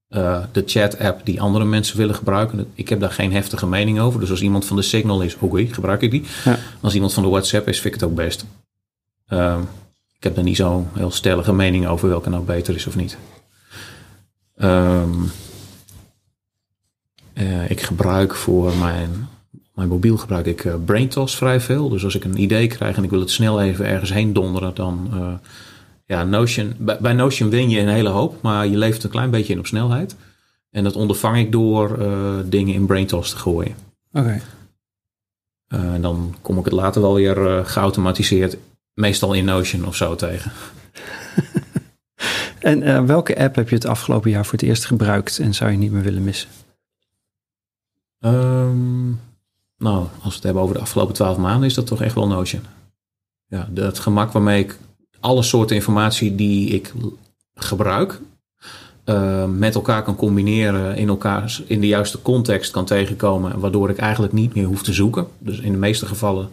[0.09, 2.67] Uh, de chat-app die andere mensen willen gebruiken.
[2.75, 4.21] Ik heb daar geen heftige mening over.
[4.21, 6.25] Dus als iemand van de Signal is, oké, gebruik ik die.
[6.45, 6.59] Ja.
[6.81, 8.45] Als iemand van de WhatsApp is, vind ik het ook best.
[10.17, 13.19] ik heb daar niet zo'n heel stellige mening over welke nou beter is of niet.
[14.63, 15.31] Um,
[17.35, 19.29] uh, ik gebruik voor mijn,
[19.75, 21.89] mijn mobiel gebruik ik uh, BrainTos vrij veel.
[21.89, 24.75] Dus als ik een idee krijg en ik wil het snel even ergens heen donderen,
[24.75, 25.33] dan uh,
[26.07, 26.75] ja, Notion.
[26.79, 29.59] Bij, bij, Notion win je een hele hoop, maar je levert een klein beetje in
[29.59, 30.17] op snelheid.
[30.71, 31.99] En dat ondervang ik door
[32.49, 33.75] dingen in BrainTos te gooien.
[34.13, 34.41] Oké.
[35.69, 35.93] Okay.
[35.95, 38.57] en dan kom ik het later wel weer geautomatiseerd,
[38.95, 40.53] meestal in Notion of zo tegen.
[42.61, 45.71] En uh, welke app heb je het afgelopen jaar voor het eerst gebruikt en zou
[45.71, 46.49] je niet meer willen missen?
[48.21, 49.21] Um,
[49.79, 52.27] nou, als we het hebben over de afgelopen twaalf maanden, is dat toch echt wel
[52.27, 52.63] Notion.
[53.47, 54.79] Ja, het gemak waarmee ik
[55.21, 56.93] alle soorten informatie die ik
[57.55, 58.21] gebruik,
[59.05, 63.99] uh, met elkaar kan combineren, in, elkaar, in de juiste context kan tegenkomen, waardoor ik
[63.99, 65.27] eigenlijk niet meer hoef te zoeken.
[65.39, 66.49] Dus in de meeste gevallen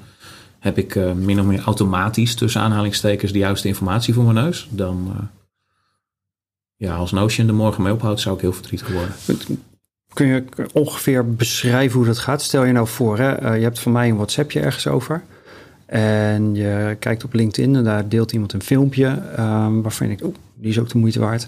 [0.60, 4.68] heb ik uh, min of meer automatisch tussen aanhalingstekens de juiste informatie voor mijn neus.
[4.72, 5.30] Dan,
[6.78, 9.14] ja, als Notion de morgen mee ophoudt, zou ik heel verdrietig worden.
[10.14, 12.42] Kun je ongeveer beschrijven hoe dat gaat?
[12.42, 15.24] Stel je nou voor, hè, uh, je hebt van mij een WhatsAppje ergens over.
[15.86, 19.08] En je kijkt op LinkedIn en daar deelt iemand een filmpje
[19.40, 21.48] um, waarvan je denkt, oh, die is ook de moeite waard.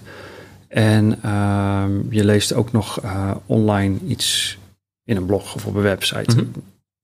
[0.68, 4.58] En um, je leest ook nog uh, online iets
[5.04, 6.34] in een blog of op een website.
[6.34, 6.52] Mm -hmm.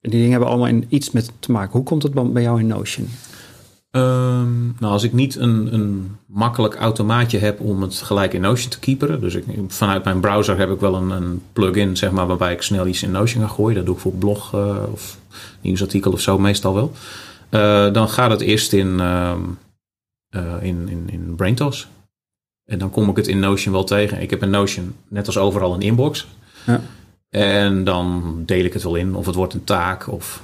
[0.00, 1.72] En die dingen hebben allemaal in, iets met te maken.
[1.72, 3.08] Hoe komt het bij jou in Notion?
[3.90, 8.70] Um, nou, als ik niet een, een makkelijk automaatje heb om het gelijk in Notion
[8.70, 9.20] te keeperen.
[9.20, 12.62] Dus ik, vanuit mijn browser heb ik wel een, een plugin, zeg maar, waarbij ik
[12.62, 13.76] snel iets in Notion ga gooien.
[13.76, 15.18] Dat doe ik voor blog uh, of
[15.60, 16.92] nieuwsartikel of zo meestal wel.
[17.50, 19.34] Uh, dan gaat het eerst in, uh,
[20.60, 21.88] in, in, in BrainTos.
[22.64, 24.20] En dan kom ik het in Notion wel tegen.
[24.20, 26.26] Ik heb in Notion, net als overal, een inbox.
[26.66, 26.80] Ja.
[27.28, 29.14] En dan deel ik het wel in.
[29.14, 30.42] Of het wordt een taak of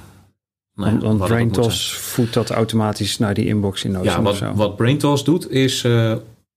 [0.75, 5.23] Nee, want BrainTos voedt dat automatisch naar die inbox in Notion Ja, wat, wat BrainTos
[5.23, 6.15] doet is uh,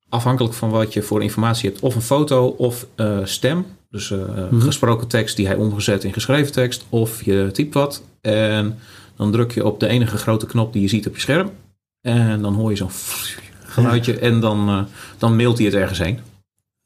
[0.08, 3.66] afhankelijk van wat je voor informatie hebt, of een foto of uh, stem.
[3.90, 4.60] Dus uh, mm-hmm.
[4.60, 8.02] gesproken tekst die hij omgezet in geschreven tekst, of je typt wat.
[8.20, 8.78] En
[9.16, 11.50] dan druk je op de enige grote knop die je ziet op je scherm.
[12.00, 12.90] En dan hoor je zo'n
[13.74, 14.18] geluidje ja.
[14.18, 16.18] en dan, dan mailt hij het ergens heen.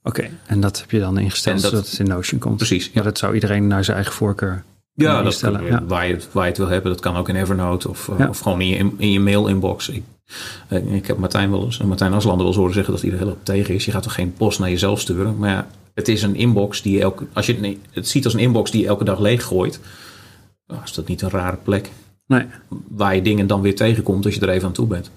[0.03, 2.57] Oké, okay, en dat heb je dan ingesteld dat, zodat het in Notion komt.
[2.57, 2.85] Precies.
[2.85, 2.91] Ja.
[2.95, 4.65] Maar dat zou iedereen naar zijn eigen voorkeur
[5.03, 5.85] ja, dat kan, ja.
[5.85, 6.93] Waar, je, waar je het wil hebben.
[6.93, 8.29] Dat kan ook in Evernote of, ja.
[8.29, 9.89] of gewoon in je, in je mail inbox.
[9.89, 10.03] Ik,
[10.87, 13.31] ik heb Martijn, wel eens, Martijn Aslander wel eens horen zeggen dat hij er heel
[13.31, 13.85] op tegen is.
[13.85, 15.39] Je gaat toch geen post naar jezelf sturen.
[15.39, 17.27] Maar ja, het is een inbox die je elke...
[17.33, 19.81] Als je het, het ziet als een inbox die je elke dag leeggooit.
[20.67, 21.91] Nou, is dat niet een rare plek.
[22.27, 22.45] Nee.
[22.89, 25.11] Waar je dingen dan weer tegenkomt als je er even aan toe bent.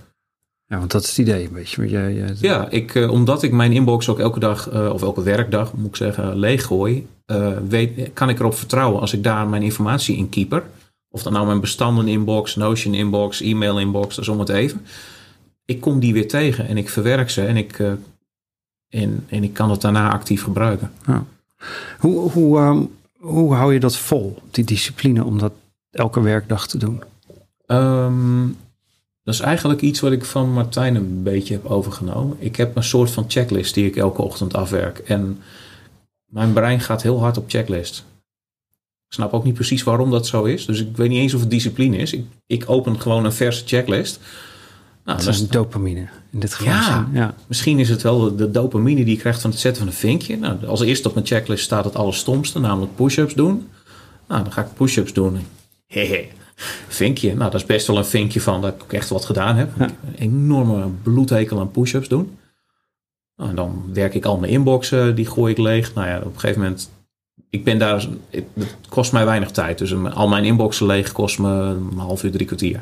[0.67, 1.89] Ja, want dat is het idee, een beetje.
[1.89, 5.73] Je, je, ja, ik, uh, omdat ik mijn inbox ook elke dag, of elke werkdag
[5.73, 10.17] moet ik zeggen, leeggooi, uh, weet, kan ik erop vertrouwen als ik daar mijn informatie
[10.17, 10.63] in keeper.
[11.09, 14.85] Of dan nou mijn bestanden inbox, Notion inbox, e-mail inbox, dat is om het even.
[15.65, 17.79] Ik kom die weer tegen en ik verwerk ze en ik,
[18.89, 20.91] en, en ik kan het daarna actief gebruiken.
[21.05, 21.25] Ja.
[21.99, 25.53] Hoe, hoe, um, hoe hou je dat vol, die discipline, om dat
[25.91, 27.03] elke werkdag te doen?
[27.67, 28.57] Um,
[29.23, 32.37] dat is eigenlijk iets wat ik van Martijn een beetje heb overgenomen.
[32.39, 34.97] Ik heb een soort van checklist die ik elke ochtend afwerk.
[34.99, 35.39] En
[36.33, 38.05] mijn brein gaat heel hard op checklist.
[39.07, 40.65] Ik snap ook niet precies waarom dat zo is.
[40.65, 42.13] Dus ik weet niet eens of het discipline is.
[42.13, 44.19] Ik, ik open gewoon een verse checklist.
[45.05, 46.73] Nou, dat is een dopamine in dit geval.
[46.73, 49.91] Ja, ja, misschien is het wel de, dopamine die je krijgt van het zetten van
[49.91, 50.37] een vinkje.
[50.37, 53.69] Nou, als eerste op mijn checklist staat het allerstomste, namelijk push-ups doen.
[54.27, 55.39] Nou, dan ga ik push-ups doen.
[55.87, 56.27] Hehe
[56.87, 57.35] vinkje.
[57.35, 59.71] Nou, dat is best wel een vinkje van dat ik echt wat gedaan heb.
[59.79, 59.85] Ja.
[59.85, 62.37] Een enorme bloedhekel aan push-ups doen.
[63.35, 65.93] Nou, en dan werk ik al mijn inboxen, die gooi ik leeg.
[65.93, 66.91] Nou ja, op een gegeven moment,
[67.49, 69.77] ik ben daar, het kost mij weinig tijd.
[69.77, 72.81] Dus al mijn inboxen leeg kost me een half uur, drie kwartier.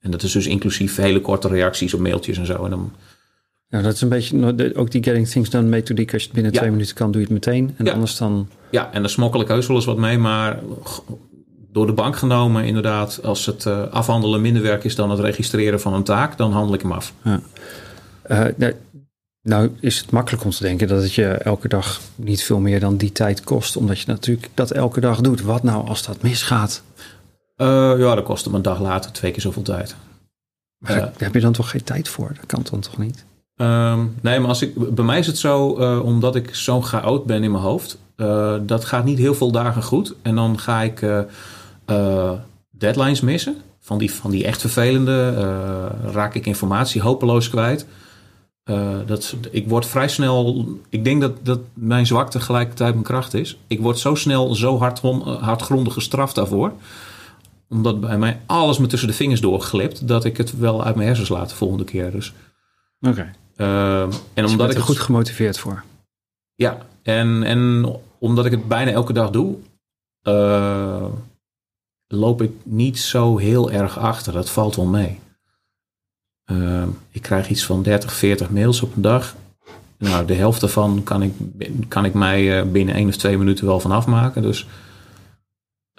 [0.00, 2.64] En dat is dus inclusief hele korte reacties op mailtjes en zo.
[2.64, 2.92] En dan,
[3.68, 6.12] nou, dat is een beetje ook die getting things done methodiek.
[6.12, 6.58] Als je het binnen ja.
[6.58, 7.74] twee minuten kan, doe je het meteen.
[7.76, 7.92] En ja.
[7.92, 8.48] anders dan...
[8.70, 10.18] Ja, en dan smokkel ik heus wel eens wat mee.
[10.18, 10.58] Maar
[11.72, 15.80] door de bank genomen, inderdaad, als het uh, afhandelen minder werk is dan het registreren
[15.80, 17.12] van een taak, dan handel ik hem af.
[17.24, 17.40] Ja.
[18.58, 18.68] Uh,
[19.42, 22.80] nou, is het makkelijk om te denken dat het je elke dag niet veel meer
[22.80, 25.42] dan die tijd kost, omdat je natuurlijk dat elke dag doet.
[25.42, 26.82] Wat nou als dat misgaat?
[27.56, 29.96] Uh, ja, dat kost hem een dag later twee keer zoveel tijd.
[30.78, 32.28] Maar daar heb je dan toch geen tijd voor?
[32.34, 33.24] Dat kan dan toch niet?
[33.56, 35.66] Um, nee, maar als ik, bij mij is het zo,
[36.04, 37.98] omdat ik zo chaot ben in mijn hoofd,
[38.62, 40.14] dat gaat niet heel veel dagen goed.
[40.22, 41.06] En dan ga ik
[42.70, 43.56] deadlines missen.
[43.80, 45.32] Van die, van die echt vervelende
[46.12, 47.86] raak ik informatie hopeloos kwijt.
[48.70, 50.66] Uh, dat, ik word vrij snel.
[50.88, 53.58] Ik denk dat, dat mijn zwakte tegelijkertijd mijn kracht is.
[53.66, 55.00] Ik word zo snel, zo hard,
[55.40, 56.72] hardgrondig gestraft daarvoor.
[57.68, 60.08] Omdat bij mij alles me tussen de vingers doorglipt.
[60.08, 62.10] Dat ik het wel uit mijn hersens laat de volgende keer.
[62.10, 62.32] Dus.
[63.00, 63.10] Oké.
[63.10, 63.32] Okay.
[63.56, 64.02] Uh,
[64.34, 65.84] en dus omdat ik er goed gemotiveerd voor.
[66.54, 69.56] Ja, en, en omdat ik het bijna elke dag doe.
[70.22, 71.04] Uh,
[72.06, 74.32] loop ik niet zo heel erg achter.
[74.32, 75.18] Dat valt wel mee.
[76.50, 79.36] Uh, ik krijg iets van 30, 40 mails op een dag.
[79.98, 81.32] Nou, de helft daarvan kan ik,
[81.88, 84.42] kan ik mij uh, binnen één of twee minuten wel van afmaken.
[84.42, 84.66] Dus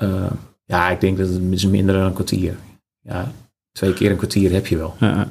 [0.04, 0.32] uh,
[0.66, 2.56] ja, ik denk dat het is minder dan een kwartier.
[3.02, 3.32] Ja,
[3.72, 4.96] twee keer een kwartier heb je wel.
[5.00, 5.30] Ja.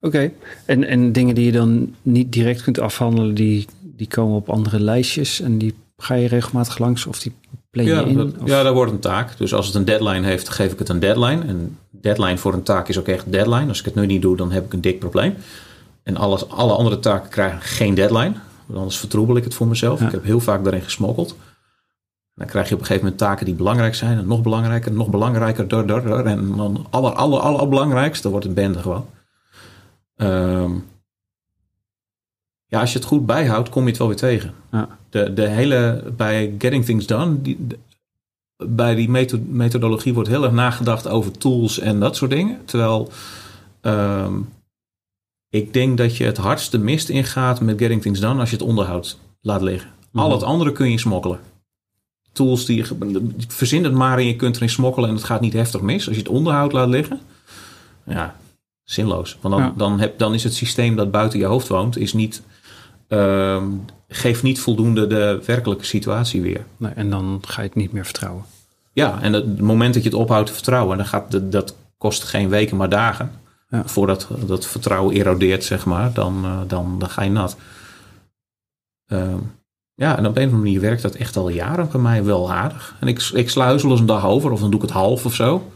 [0.00, 0.34] Oké, okay.
[0.64, 4.80] en, en dingen die je dan niet direct kunt afhandelen, die, die komen op andere
[4.80, 7.32] lijstjes en die ga je regelmatig langs of die
[7.70, 8.16] plan je ja, in?
[8.16, 9.36] Dat, ja, dat wordt een taak.
[9.36, 11.44] Dus als het een deadline heeft, geef ik het een deadline.
[11.44, 13.68] En deadline voor een taak is ook echt deadline.
[13.68, 15.34] Als ik het nu niet doe, dan heb ik een dik probleem.
[16.02, 18.32] En alles, alle andere taken krijgen geen deadline.
[18.66, 20.00] Want anders vertroebel ik het voor mezelf.
[20.00, 20.06] Ja.
[20.06, 21.36] Ik heb heel vaak daarin gesmokkeld.
[22.34, 24.18] Dan krijg je op een gegeven moment taken die belangrijk zijn.
[24.18, 25.68] En nog belangrijker, nog belangrijker.
[25.68, 26.26] Dur, dur.
[26.26, 29.06] En dan aller, aller, aller belangrijkste wordt het bende gewoon.
[30.16, 30.72] Ehm,
[32.66, 34.54] ja, als je het goed bijhoudt, kom je het wel weer tegen.
[34.72, 34.88] Ja.
[35.10, 37.78] De, de hele, bij Getting Things Done, die, de-
[38.66, 42.58] bij die metho- methodologie wordt heel erg nagedacht over tools en dat soort dingen.
[42.64, 43.10] Terwijl
[43.80, 44.34] ehm,
[45.48, 48.64] ik denk dat je het hardste mist ingaat met Getting Things Done als je het
[48.64, 49.90] onderhoud laat liggen.
[50.14, 50.32] Al Mhm.
[50.34, 51.40] het andere kun je smokkelen.
[52.32, 55.52] Tools die je, verzin het maar en je kunt erin smokkelen en het gaat niet
[55.52, 56.06] heftig mis.
[56.06, 57.20] Als je het onderhoud laat liggen,
[58.06, 58.36] ja,
[58.84, 59.38] zinloos.
[59.40, 59.72] Want dan, Ja.
[59.76, 62.42] dan, heb, dan is het systeem dat buiten je hoofd woont, is niet,
[63.08, 63.64] ehm,
[64.08, 66.64] geeft niet voldoende de werkelijke situatie weer.
[66.76, 68.44] Nee, en dan ga je het niet meer vertrouwen.
[68.92, 72.22] Ja, en het moment dat je het ophoudt te vertrouwen, dan gaat dat, dat kost
[72.22, 73.30] geen weken, maar dagen.
[73.68, 73.82] Ja.
[73.84, 77.56] Voordat dat vertrouwen erodeert, zeg maar, dan, eh, dan, dan ga je nat.
[79.06, 79.38] Ehm,
[79.94, 82.52] ja, en op een of andere manier werkt dat echt al jaren bij mij wel
[82.52, 82.96] aardig.
[83.00, 84.94] En ik, ik sla heus wel eens een dag over, of dan doe ik het
[84.94, 85.72] half of zo.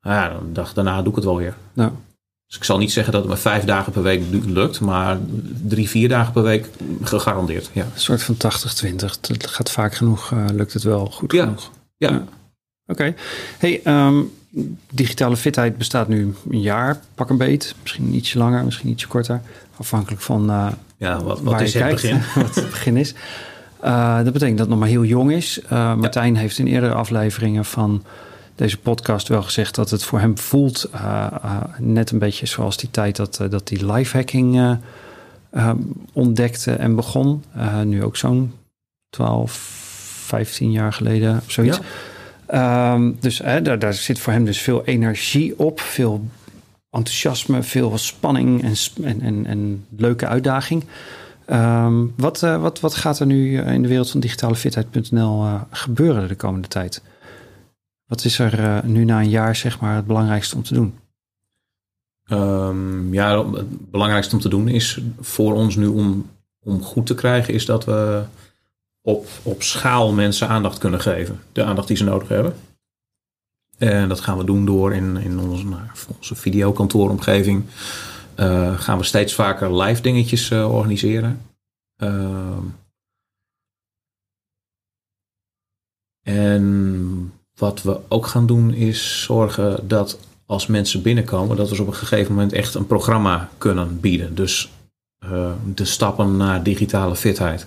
[0.00, 1.56] Ja, dan dag daarna doe ik het wel weer.
[1.72, 1.92] Nou,
[2.52, 5.18] Dus ik zal niet zeggen dat het me vijf dagen per week lukt, maar
[5.66, 6.68] drie, vier dagen per week
[7.02, 7.70] gegarandeerd.
[7.72, 9.18] Ja, een soort van 80-20.
[9.28, 11.42] Het gaat vaak genoeg, eh, lukt het wel goed Ja.
[11.42, 11.70] genoeg.
[11.96, 12.10] ja.
[12.10, 12.24] Ja.
[12.86, 13.14] Oké.
[13.58, 14.20] Hey, ehm,
[14.90, 17.74] digitale fitheid bestaat nu een jaar, pak een beet.
[17.82, 19.40] Misschien ietsje langer, misschien ietsje korter.
[19.76, 22.22] Afhankelijk van eh, ja wat, wat waar is je het kijkt, begin?
[22.42, 23.14] wat het begin is.
[23.80, 25.60] Eh, dat betekent dat het nog maar heel jong is.
[25.68, 28.04] Martijn heeft in eerdere afleveringen van
[28.54, 32.76] deze podcast wel gezegd dat het voor hem voelt eh, eh, net een beetje zoals
[32.76, 34.72] die tijd dat, eh, dat die lifehacking eh,
[35.50, 35.70] eh,
[36.12, 37.44] ontdekte en begon.
[37.84, 38.52] Nu ook zo'n
[39.10, 39.52] 12,
[40.26, 41.78] 15 jaar geleden of zoiets.
[41.78, 42.92] Ja.
[42.94, 46.24] Ehm, dus hè, daar, daar zit voor hem dus veel energie op, veel
[46.90, 50.84] enthousiasme, veel spanning en, en, en, en leuke uitdaging.
[51.44, 56.34] Ehm, wat, wat, wat gaat er nu in de wereld van digitalefitheid.nl eh, gebeuren de
[56.34, 57.02] komende tijd?
[58.12, 60.98] Wat is er eh, nu na een jaar zeg maar het belangrijkste om te doen?
[62.24, 66.30] Ehm, ja, het belangrijkste om te doen is voor ons nu om,
[66.62, 68.24] om goed te krijgen, is dat we
[69.00, 71.40] op, op schaal mensen aandacht kunnen geven.
[71.52, 72.54] De aandacht die ze nodig hebben.
[73.78, 75.82] En dat gaan we doen door in, in onze, nou,
[76.16, 77.64] onze videokantooromgeving.
[78.34, 81.40] eh, gaan we steeds vaker live dingetjes eh, organiseren.
[81.96, 82.62] Ehm,
[86.22, 91.82] en wat we ook gaan doen is zorgen dat als mensen binnenkomen, dat we ze
[91.82, 94.34] op een gegeven moment echt een programma kunnen bieden.
[94.34, 94.70] Dus
[95.18, 97.66] eh, de stappen naar digitale fitheid.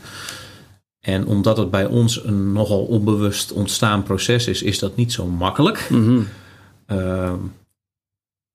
[0.99, 5.25] En omdat het bij ons een nogal onbewust ontstaan proces is, is dat niet zo
[5.25, 5.87] makkelijk.
[6.85, 7.39] Ehm,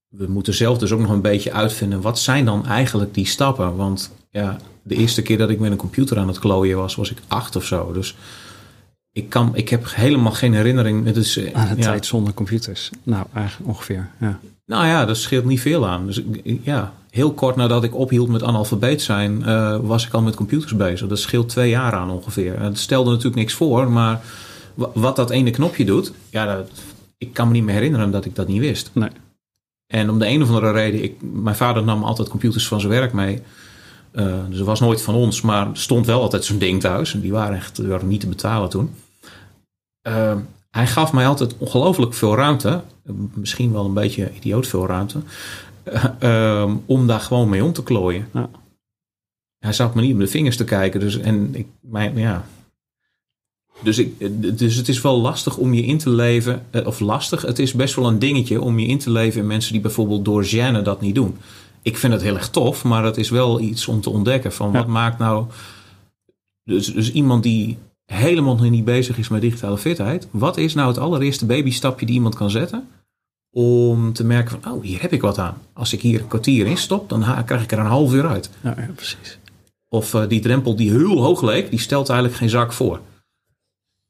[0.09, 3.77] we moeten zelf dus ook nog een beetje uitvinden, wat zijn dan eigenlijk die stappen?
[3.77, 7.11] Want ja, de eerste keer dat ik met een computer aan het klooien was, was
[7.11, 7.93] ik acht of zo.
[7.93, 8.17] Dus
[9.13, 11.05] ik, kan, ik heb helemaal geen herinnering.
[11.07, 11.83] Het is, eh, Aan de ja.
[11.83, 12.91] tijd zonder computers.
[13.03, 14.09] Nou, eigenlijk ongeveer.
[14.21, 14.39] Ja.
[14.67, 16.07] Nou ja, dat scheelt niet veel aan.
[16.07, 16.23] Dus
[16.63, 20.77] ja, heel kort nadat ik ophield met analfabeet zijn, eh, was ik al met computers
[20.77, 21.09] bezig.
[21.09, 22.61] Dat scheelt twee jaar aan ongeveer.
[22.61, 24.21] Het stelde natuurlijk niks voor, maar
[24.75, 26.71] wa- wat dat ene knopje doet, ja, dat,
[27.19, 28.91] ik kan me niet meer herinneren dat ik dat niet wist.
[28.93, 29.11] Nee.
[29.87, 32.93] En om de een of andere reden, ik, mijn vader nam altijd computers van zijn
[32.93, 33.43] werk mee.
[34.13, 37.15] Eh, dus het was nooit van ons, maar er stond wel altijd zo'n ding thuis.
[37.15, 38.91] En die waren echt die waren niet te betalen toen.
[40.01, 40.37] Eh,
[40.71, 42.83] hij gaf mij altijd ongelooflijk veel ruimte.
[43.35, 45.21] Misschien wel een beetje idioot veel ruimte.
[45.83, 48.29] eh, ehm, om daar gewoon mee om te klooien.
[48.33, 48.51] Ja.
[49.59, 51.01] Hij zat me niet op de vingers te kijken.
[51.01, 52.45] Dus, en ik, mijn, ja.
[53.83, 54.19] dus, ik,
[54.59, 56.67] dus het is wel lastig om je in te leven.
[56.85, 59.73] Of lastig, het is best wel een dingetje om je in te leven in mensen
[59.73, 61.37] die bijvoorbeeld door gêne dat niet doen.
[61.83, 64.53] Ik vind het heel erg tof, maar het is wel iets om te ontdekken.
[64.53, 64.79] Van Ja.
[64.79, 65.47] wat maakt nou.
[66.65, 67.79] Dus, dus iemand die
[68.13, 70.29] helemaal nog niet bezig is met digitale fitheid.
[70.31, 72.89] Wat is nou het allereerste babystapje die iemand kan zetten?
[73.53, 75.57] Om te merken van, oh, hier heb ik wat aan.
[75.73, 78.51] Als ik hier een kwartier in stop, dan krijg ik er een half uur uit.
[78.61, 79.39] Ja, ja, precies.
[79.89, 83.01] Of eh, die drempel die heel hoog leek, die stelt eigenlijk geen zak voor.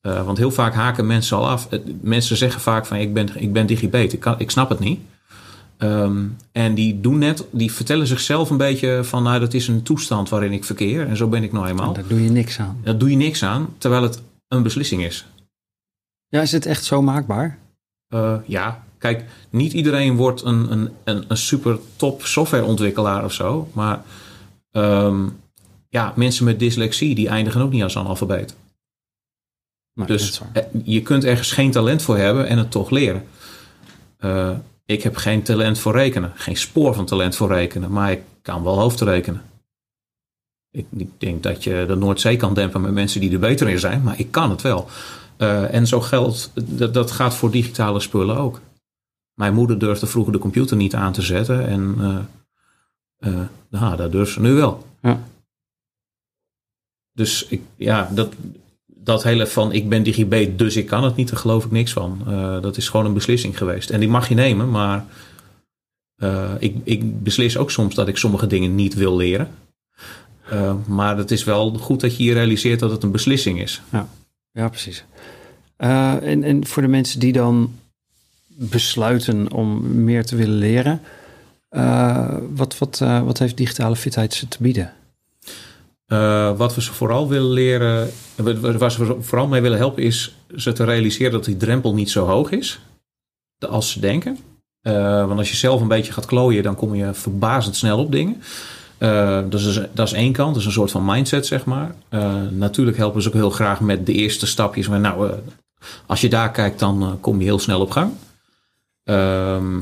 [0.01, 1.67] Eh, want heel vaak haken mensen al af.
[1.71, 4.79] Eh, mensen zeggen vaak van ik ben, ik ben digibet, ik, kan, ik snap het
[4.79, 5.01] niet.
[5.81, 9.83] Ehm, en die doen net, die vertellen zichzelf een beetje van nou dat is een
[9.83, 11.07] toestand waarin ik verkeer.
[11.07, 11.93] En zo ben ik nou eenmaal.
[11.93, 12.81] Daar doe je niks aan.
[12.83, 15.27] Daar doe je niks aan, terwijl het een beslissing is.
[16.29, 17.59] Ja, is het echt zo maakbaar?
[18.09, 23.71] Eh, ja, kijk, niet iedereen wordt een, een, een, een super top softwareontwikkelaar of zo.
[23.73, 24.03] Maar
[24.73, 25.29] ehm,
[25.89, 28.55] ja, mensen met dyslexie die eindigen ook niet als analfabeet.
[29.95, 33.27] Dat Dus eh, je kunt ergens geen talent voor hebben en het toch leren.
[34.17, 34.51] Eh,
[34.91, 36.33] ik heb geen talent voor rekenen.
[36.35, 37.93] Geen spoor van talent voor rekenen.
[37.93, 39.43] Maar ik kan wel hoofdrekenen.
[40.71, 43.79] Ik, ik denk dat je de Noordzee kan dempen met mensen die er beter in
[43.79, 44.89] zijn, maar ik kan het wel.
[45.39, 48.61] Uh, en zo geldt, dat, dat gaat voor digitale spullen ook.
[49.35, 52.19] Mijn moeder durfde vroeger de computer niet aan te zetten en uh,
[53.19, 54.87] uh, nou, dat durft ze nu wel.
[55.03, 55.23] Ja.
[57.13, 58.35] Dus ik, ja, dat,
[59.05, 61.93] dat hele van ik ben digibet, dus ik kan het niet, daar geloof ik niks
[61.93, 62.23] van.
[62.29, 63.91] Uh, dat is gewoon een beslissing geweest.
[63.91, 65.05] En die mag je nemen, maar
[66.17, 69.51] uh, ik, ik beslis ook soms dat ik sommige dingen niet wil leren.
[70.53, 73.81] Uh, maar het is wel goed dat je je realiseert dat het een beslissing is.
[73.93, 74.09] Ja,
[74.53, 75.05] ja precies.
[75.77, 77.73] en, en voor de mensen die dan
[78.47, 81.01] besluiten om meer te willen leren,
[82.55, 84.93] wat, wat, wat heeft digitale fitheid ze te bieden?
[86.13, 88.11] Uh, wat we ze vooral willen leren,
[88.79, 92.27] waar ze vooral mee willen helpen, is ze te realiseren dat die drempel niet zo
[92.27, 92.81] hoog is
[93.69, 94.39] als ze denken.
[94.83, 98.13] Uh, want als je zelf een beetje gaat klooien, dan kom je verbazend snel op
[98.13, 98.43] dingen.
[99.51, 101.95] Dat, is, dat is één kant, dat is een soort van mindset, zeg maar.
[102.51, 104.89] natuurlijk helpen ze ook heel graag met de eerste stapjes.
[104.89, 105.31] Maar nou,
[106.07, 108.13] als je daar kijkt, dan kom je heel snel op gang.
[109.05, 109.81] Ehm,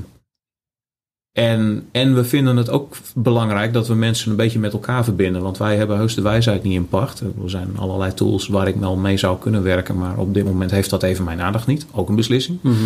[1.38, 5.42] en, en we vinden het ook belangrijk dat we mensen een beetje met elkaar verbinden.
[5.42, 7.20] Want wij hebben heus de wijsheid niet in pacht.
[7.20, 9.98] Er zijn allerlei tools waar ik wel mee zou kunnen werken.
[9.98, 11.86] Maar op dit moment heeft dat even mijn aandacht niet.
[11.92, 12.58] Ook een beslissing.
[12.62, 12.76] Mm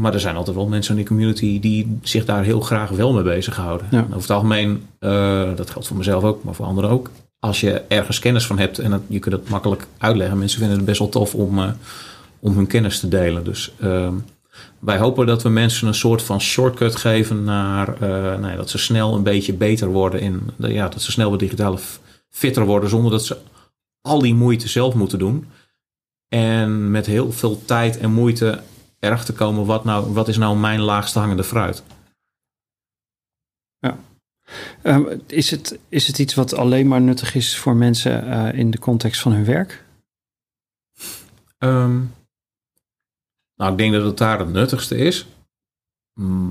[0.00, 3.12] maar er zijn altijd wel mensen in die community die zich daar heel graag wel
[3.12, 3.86] mee bezighouden.
[3.90, 4.00] Ja.
[4.00, 7.10] Over het algemeen, uh, dat geldt voor mezelf ook, maar voor anderen ook.
[7.38, 10.38] Als je ergens kennis van hebt en dat, je kunt het makkelijk uitleggen.
[10.38, 11.70] Mensen vinden het best wel tof om, uh,
[12.38, 13.44] om hun kennis te delen.
[13.44, 14.14] Dus ehm,
[14.84, 18.70] wij hopen dat we mensen een soort van shortcut geven naar uh, nou ja, dat
[18.70, 21.78] ze snel een beetje beter worden in, ja, dat ze snel wat digitaal
[22.28, 23.38] fitter worden zonder dat ze
[24.00, 25.46] al die moeite zelf moeten doen.
[26.28, 28.62] En met heel veel tijd en moeite
[28.98, 31.82] erachter komen wat, nou, wat is nou mijn laagste hangende fruit.
[33.78, 33.98] Ja.
[34.82, 38.70] Um, is, het, is het iets wat alleen maar nuttig is voor mensen uh, in
[38.70, 39.84] de context van hun werk?
[41.58, 42.12] Um,
[43.62, 45.26] nou, ik denk dat het daar het nuttigste is.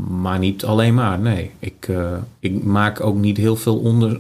[0.10, 1.52] Maar niet alleen maar, nee.
[1.60, 4.20] Ik, uh, ik maak ook niet heel veel onder.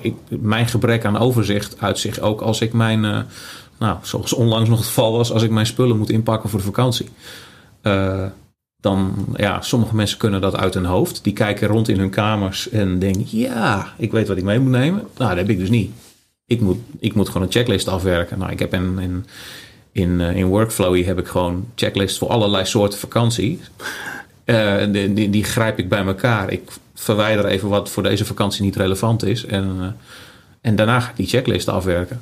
[0.00, 3.04] Ik, mijn gebrek aan overzicht uit zich ook als ik mijn.
[3.04, 3.18] Uh,
[3.78, 6.64] nou, zoals onlangs nog het geval was, als ik mijn spullen moet inpakken voor de
[6.64, 7.08] vakantie.
[7.82, 8.26] Uh,
[8.76, 11.24] dan, ja, sommige mensen kunnen dat uit hun hoofd.
[11.24, 14.70] Die kijken rond in hun kamers en denken: ja, ik weet wat ik mee moet
[14.70, 15.00] nemen.
[15.16, 15.92] Nou, dat heb ik dus niet.
[16.46, 18.38] Ik moet, ik moet gewoon een checklist afwerken.
[18.38, 19.24] Nou, ik heb in
[19.92, 23.60] in, uh, in Workflowy heb ik gewoon checklists voor allerlei soorten vakantie.
[24.44, 26.50] Uh, die, die, die, grijp ik bij elkaar.
[26.50, 29.44] Ik verwijder even wat voor deze vakantie niet relevant is.
[29.44, 29.86] En, uh,
[30.60, 32.20] en daarna ga ik die checklist afwerken.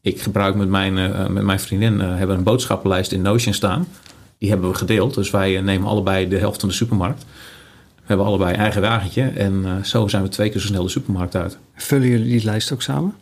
[0.00, 0.94] ik gebruik met mijn,
[1.32, 3.86] met mijn vriendin hebben een boodschappenlijst in Notion staan.
[4.38, 5.14] Die hebben we gedeeld.
[5.14, 7.22] Dus wij nemen allebei de helft van de supermarkt.
[7.94, 9.22] We hebben allebei een eigen wagentje.
[9.22, 11.58] En zo zijn we twee keer zo snel de supermarkt uit.
[11.74, 13.14] Vullen jullie die lijst ook samen?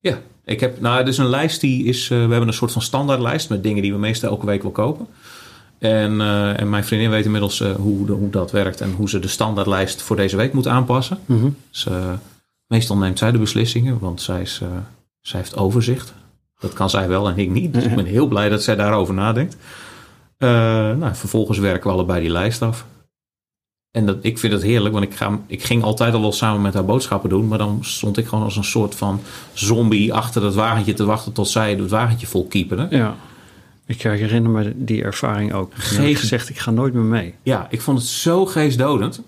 [0.00, 2.82] Ja, ik heb, nou, dus een lijst die is, uh, we hebben een soort van
[2.82, 5.06] standaardlijst met dingen die we meestal elke week wil kopen.
[5.78, 9.08] En, uh, en mijn vriendin weet inmiddels uh, hoe, de, hoe dat werkt en hoe
[9.08, 11.18] ze de standaardlijst voor deze week moet aanpassen.
[11.26, 11.56] Mm -hmm.
[11.70, 11.86] Dus
[12.66, 14.60] meestal neemt zij de beslissingen, want zij, is,
[15.20, 16.12] zij heeft overzicht.
[16.58, 17.74] Dat kan zij wel en ik niet.
[17.74, 19.56] Dus ik ben heel blij dat zij daarover nadenkt.
[20.38, 22.86] nou, vervolgens werken we allebei die lijst af.
[23.92, 26.62] En dat, ik vind het heerlijk, want ik, ga, ik ging altijd al wel samen
[26.62, 27.48] met haar boodschappen doen.
[27.48, 29.20] Maar dan stond ik gewoon als een soort van
[29.52, 32.86] zombie achter dat wagentje te wachten tot zij het wagentje vol kieperde.
[32.90, 33.16] Ja,
[33.86, 35.72] ik herinner me die ervaring ook.
[35.74, 36.20] Geest...
[36.20, 37.34] gezegd, ik ga nooit meer mee.
[37.42, 39.22] Ja, ik vond het zo geestdodend.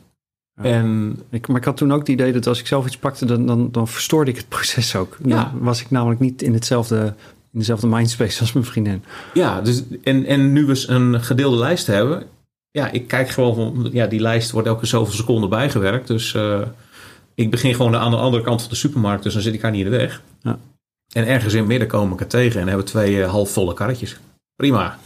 [0.57, 0.63] Ja.
[0.63, 3.27] En, ik, maar ik had toen ook het idee dat als ik zelf iets pakte,
[3.27, 5.17] dan, dan, dan verstoorde ik het proces ook.
[5.21, 5.53] Dan ja.
[5.61, 7.15] was ik namelijk niet in hetzelfde
[7.53, 9.05] in dezelfde mindspace als mijn vriendin.
[9.35, 12.27] Ja, dus, en, en nu we een gedeelde lijst hebben,
[12.79, 16.07] ja, ik kijk gewoon van, ja, die lijst wordt elke zoveel seconden bijgewerkt.
[16.07, 16.61] Dus uh,
[17.35, 19.71] ik begin gewoon aan de andere kant van de supermarkt, dus dan zit ik haar
[19.71, 20.23] niet in de weg.
[20.43, 20.59] Ja.
[21.13, 24.19] En ergens in het midden kom ik er tegen en hebben twee uh, halfvolle karretjes.
[24.57, 24.99] Prima.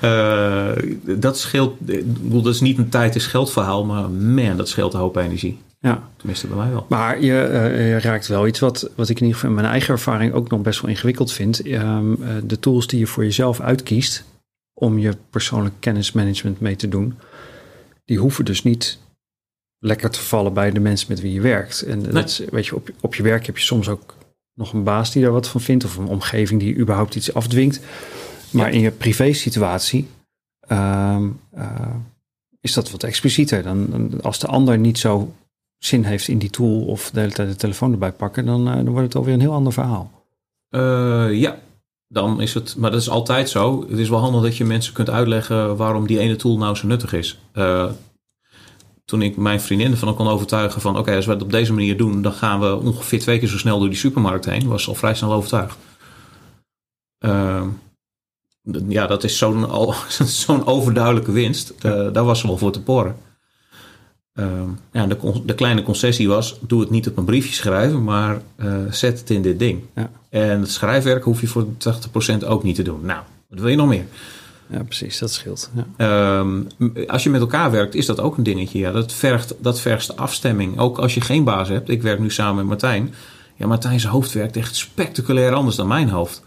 [0.00, 0.70] uh,
[1.26, 1.76] dat scheelt,
[2.20, 5.58] dat is niet een tijd is geld verhaal, maar man, dat scheelt een hoop energie.
[5.78, 6.08] Ja.
[6.16, 6.86] Tenminste, bij mij wel.
[6.88, 7.32] Maar je,
[7.76, 10.50] je, raakt wel iets wat, wat ik in ieder geval in mijn eigen ervaring ook
[10.50, 11.66] nog best wel ingewikkeld vind.
[11.66, 14.24] Um, de tools die je voor jezelf uitkiest,
[14.74, 17.18] om je persoonlijk kennismanagement mee te doen,
[18.04, 18.98] die hoeven dus niet
[19.78, 21.82] lekker te vallen bij de mensen met wie je werkt.
[21.82, 24.14] En dat weet je, op, op je werk heb je soms ook
[24.54, 27.80] nog een baas die daar wat van vindt, of een omgeving die überhaupt iets afdwingt.
[28.50, 30.08] Maar in je privé situatie
[30.68, 31.20] uh,
[31.56, 31.94] uh,
[32.60, 33.62] is dat wat explicieter.
[33.62, 35.34] Dan, als de ander niet zo
[35.78, 38.74] zin heeft in die tool of de hele tijd de telefoon erbij pakken, dan, uh,
[38.74, 40.24] dan wordt het alweer een heel ander verhaal.
[40.68, 41.58] Eh, ja,
[42.14, 43.86] dan is het, maar dat is altijd zo.
[43.88, 46.86] Het is wel handig dat je mensen kunt uitleggen waarom die ene tool nou zo
[46.86, 47.38] nuttig is.
[47.54, 47.90] Uh,
[49.04, 50.98] toen ik mijn vriendin ervan kon overtuigen van...
[50.98, 52.22] oké, als we het op deze manier doen...
[52.22, 54.68] dan gaan we ongeveer twee keer zo snel door die supermarkt heen.
[54.68, 55.76] Was al vrij snel overtuigd.
[57.18, 57.68] Ehm,
[58.88, 59.66] ja, dat is zo'n
[60.44, 61.74] zo'n overduidelijke winst.
[61.82, 63.16] Uh, daar was ze wel voor te poren.
[64.32, 68.42] Ehm, ja, de, de, kleine concessie was: doe het niet op een briefje schrijven, maar
[68.56, 69.82] uh, zet het in dit ding.
[69.94, 70.10] Ja.
[70.34, 71.66] En het schrijfwerk hoef je voor
[72.42, 73.00] 80% ook niet te doen.
[73.04, 74.04] Nou, wat wil je nog meer?
[74.66, 75.70] Ja, precies, dat scheelt.
[75.74, 75.86] Ja.
[75.96, 76.62] Ehm,
[77.06, 78.78] als je met elkaar werkt, is dat ook een dingetje.
[78.78, 80.78] Ja, dat, vergt, dat vergt afstemming.
[80.78, 81.88] Ook als je geen baas hebt.
[81.88, 83.14] Ik werk nu samen met Martijn.
[83.54, 86.42] Ja, Martijn's hoofd werkt echt spectaculair anders dan mijn hoofd.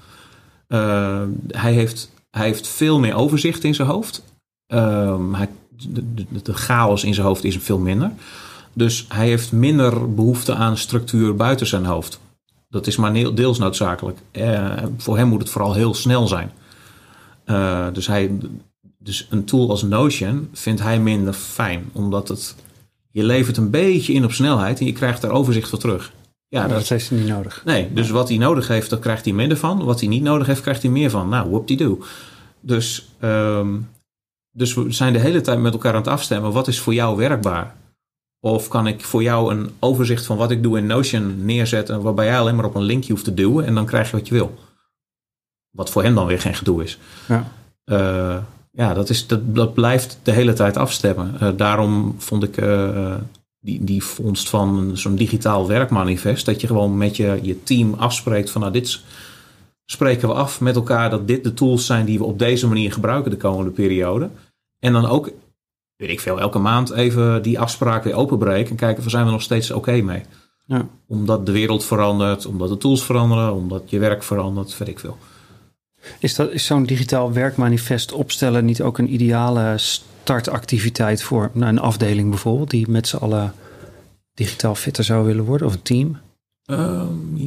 [0.67, 4.23] Uh, hij, heeft, hij heeft veel meer overzicht in zijn hoofd.
[4.67, 8.11] Hij, de, de, de, chaos in zijn hoofd is veel minder.
[8.73, 12.19] Dus hij heeft minder behoefte aan structuur buiten zijn hoofd.
[12.69, 14.17] Dat is maar deels noodzakelijk.
[14.31, 16.51] Uh, voor hem moet het vooral heel snel zijn.
[17.45, 18.37] Uh, dus, hij,
[18.97, 22.55] dus een tool als Notion vindt hij minder fijn, omdat het,
[23.11, 26.11] je levert een beetje in op snelheid en je krijgt daar overzicht voor terug.
[26.49, 27.61] Ja, dat, heeft hij niet nodig.
[27.65, 29.83] Nee, dus wat hij nodig heeft, daar krijgt hij minder van.
[29.83, 31.29] Wat hij niet nodig heeft, krijgt hij meer van.
[31.29, 32.03] Nou, whoop die do.
[32.59, 33.89] Dus, um,
[34.51, 36.51] dus we zijn de hele tijd met elkaar aan het afstemmen.
[36.51, 37.75] Wat is voor jou werkbaar?
[38.39, 42.25] Of kan ik voor jou een overzicht van wat ik doe in Notion neerzetten, waarbij
[42.25, 44.33] jij alleen maar op een linkje hoeft te duwen en dan krijg je wat je
[44.33, 44.55] wil.
[45.71, 46.99] Wat voor hem dan weer geen gedoe is.
[47.27, 47.51] Ja,
[47.85, 48.37] uh,
[48.71, 51.35] ja dat, is, dat, dat blijft de hele tijd afstemmen.
[51.41, 53.15] Uh, daarom vond ik uh,
[53.59, 56.45] die, die vondst van zo'n digitaal werkmanifest.
[56.45, 59.01] Dat je gewoon met je, je team afspreekt van nou dit
[59.85, 62.93] spreken we af met elkaar dat dit de tools zijn die we op deze manier
[62.93, 64.29] gebruiken de komende periode.
[64.79, 65.31] En dan ook,
[65.97, 69.31] weet ik veel, elke maand even die afspraak weer openbreken en kijken of zijn we
[69.31, 70.23] nog steeds oké mee.
[70.65, 70.87] Ja.
[71.07, 75.17] Omdat de wereld verandert, omdat de tools veranderen, omdat je werk verandert, weet ik veel.
[76.19, 81.79] Is, dat, is zo'n digitaal werkmanifest opstellen niet ook een ideale startactiviteit voor nou, een
[81.79, 83.53] afdeling bijvoorbeeld, die met z'n allen
[84.33, 86.17] digitaal fitter zou willen worden, of een team?
[86.65, 87.37] Um,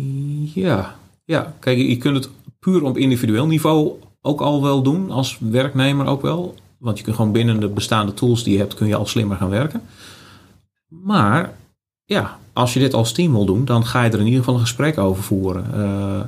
[0.54, 0.96] ja.
[1.24, 2.28] ja, kijk, je kunt het
[2.58, 3.92] puur op individueel niveau
[4.22, 6.54] ook al wel doen, als werknemer ook wel.
[6.80, 9.36] Want je kunt gewoon binnen de bestaande tools die je hebt, kun je al slimmer
[9.36, 9.82] gaan werken.
[10.88, 11.54] Maar
[12.04, 14.54] ja, als je dit als team wil doen, dan ga je er in ieder geval
[14.54, 15.70] een gesprek over voeren.
[15.74, 16.20] Uh,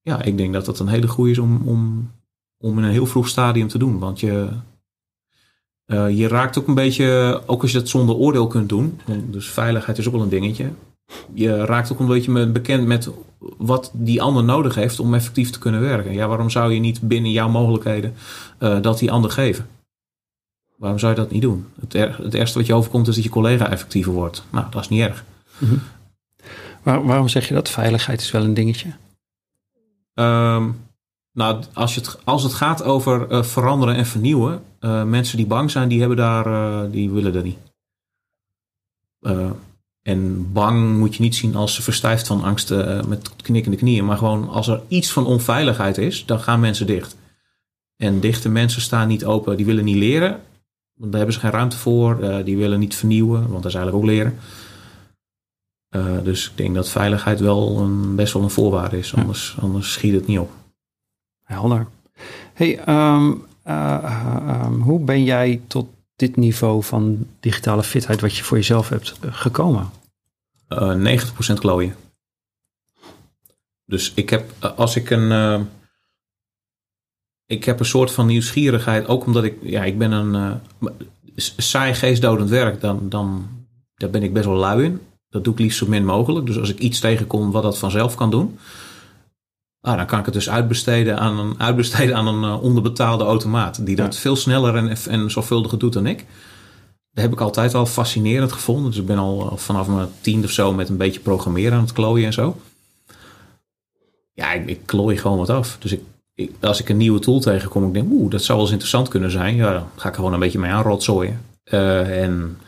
[0.00, 2.10] ja, ik denk dat dat een hele goede is om, om,
[2.58, 3.98] om in een heel vroeg stadium te doen.
[3.98, 4.48] Want je,
[5.86, 9.00] uh, je raakt ook een beetje, ook als je dat zonder oordeel kunt doen,
[9.30, 10.70] dus veiligheid is ook wel een dingetje.
[11.34, 13.10] Je raakt ook een beetje bekend met
[13.56, 16.12] wat die ander nodig heeft om effectief te kunnen werken.
[16.12, 18.14] Ja, waarom zou je niet binnen jouw mogelijkheden
[18.58, 19.68] uh, dat die ander geven?
[20.76, 21.66] Waarom zou je dat niet doen?
[21.80, 24.44] Het, er, het eerste wat je overkomt is dat je collega effectiever wordt.
[24.50, 25.24] Nou, dat is niet erg.
[25.58, 25.80] Mm -hmm.
[26.82, 27.68] Waar, waarom zeg je dat?
[27.68, 28.88] Veiligheid is wel een dingetje.
[30.14, 30.80] Um,
[31.32, 35.46] nou, als, je het, als het gaat over uh, veranderen en vernieuwen, uh, mensen die
[35.46, 37.58] bang zijn, die hebben daar, die willen dat niet.
[40.08, 42.70] En bang moet je niet zien als ze verstijft van angst
[43.06, 47.16] met knikkende knieën, maar gewoon als er iets van onveiligheid is, dan gaan mensen dicht.
[47.96, 50.30] En dichte mensen staan niet open, die willen niet leren,
[50.94, 52.44] want daar hebben ze geen ruimte voor.
[52.44, 54.38] die willen niet vernieuwen, want dat is eigenlijk ook leren.
[55.96, 59.62] Uh, dus ik denk dat veiligheid wel een, best wel een voorwaarde is, anders, ja.
[59.62, 60.50] anders schiet het niet op.
[61.44, 61.86] Helder.
[62.52, 68.44] Hey, um, uh, um, hoe ben jij tot dit niveau van digitale fitheid wat je
[68.44, 69.90] voor jezelf hebt gekomen?
[70.68, 71.18] Uh,
[71.50, 71.94] 90% klooien.
[73.84, 75.68] Dus ik heb, als ik een,
[77.46, 80.60] ik heb een soort van nieuwsgierigheid, ook omdat ik, ja, ik ben een
[81.56, 83.48] saai geestdodend werk, dan, dan
[83.98, 85.00] daar ben ik best wel lui in.
[85.28, 86.46] Dat doe ik liefst zo min mogelijk.
[86.46, 88.58] Dus als ik iets tegenkom wat dat vanzelf kan doen,
[89.80, 93.86] ah, dan kan ik het dus uitbesteden aan een, uitbesteden aan een uh, onderbetaalde automaat.
[93.86, 96.24] Die dat veel sneller en, en zorgvuldiger doet dan ik.
[97.20, 98.90] Heb ik altijd al fascinerend gevonden.
[98.90, 101.92] Dus ik ben al vanaf mijn tiende of zo met een beetje programmeren aan het
[101.92, 102.56] klooien en zo.
[104.32, 105.76] Ja, ik, ik klooi gewoon wat af.
[105.80, 105.96] Dus
[106.34, 109.08] ik, als ik een nieuwe tool tegenkom, ik denk, oeh, dat zou wel eens interessant
[109.08, 109.54] kunnen zijn.
[109.54, 111.40] Ja, dan ga ik gewoon een beetje mee aanrotzooien.
[111.64, 112.58] Uh, en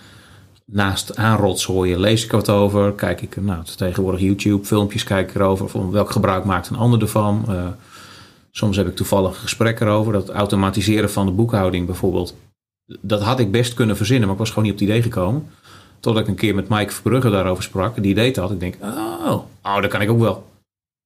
[0.64, 2.92] naast aanrotzooien lees ik wat over.
[2.92, 5.68] Kijk ik, nou, tegenwoordig YouTube filmpjes kijk ik erover.
[5.68, 7.44] Van welk gebruik maakt een ander ervan.
[7.48, 7.66] Uh,
[8.50, 10.12] soms heb ik toevallig gesprekken erover.
[10.12, 12.34] Dat automatiseren van de boekhouding bijvoorbeeld.
[13.00, 15.50] Dat had ik best kunnen verzinnen, maar ik was gewoon niet op het idee gekomen.
[16.00, 18.02] Totdat ik een keer met Mike Verbrugge daarover sprak.
[18.02, 18.50] Die deed dat.
[18.50, 20.48] Ik denk, oh, oh, dat kan ik ook wel.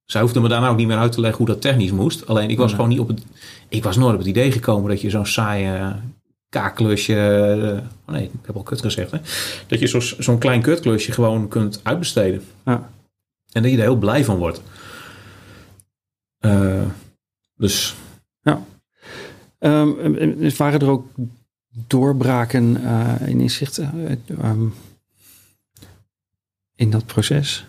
[0.05, 2.27] Zij hoefde me daarna ook niet meer uit te leggen hoe dat technisch moest.
[2.27, 3.25] Alleen ik was gewoon niet op het.
[3.69, 5.95] Ik was nooit op het idee gekomen dat je zo'n saaie
[6.49, 7.83] kaakklusje.
[8.05, 9.11] Oh nee, ik heb al kut gezegd.
[9.11, 9.17] Hè?
[9.67, 12.43] Dat je zo'n zo klein kutklusje gewoon kunt uitbesteden.
[12.65, 12.89] Ja.
[13.51, 14.61] En dat je er heel blij van wordt.
[16.39, 16.85] Uh,
[17.55, 17.95] dus.
[18.41, 18.61] Ja.
[19.59, 21.07] Um, waren er ook
[21.87, 23.89] doorbraken uh, in inzicht uh,
[24.43, 24.73] um,
[26.75, 27.65] in dat proces?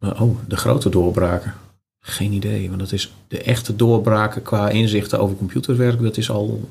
[0.00, 1.54] Oh, de grote doorbraken.
[2.00, 6.02] Geen idee, want dat is de echte doorbraken qua inzichten over computerwerk.
[6.02, 6.68] Dat is al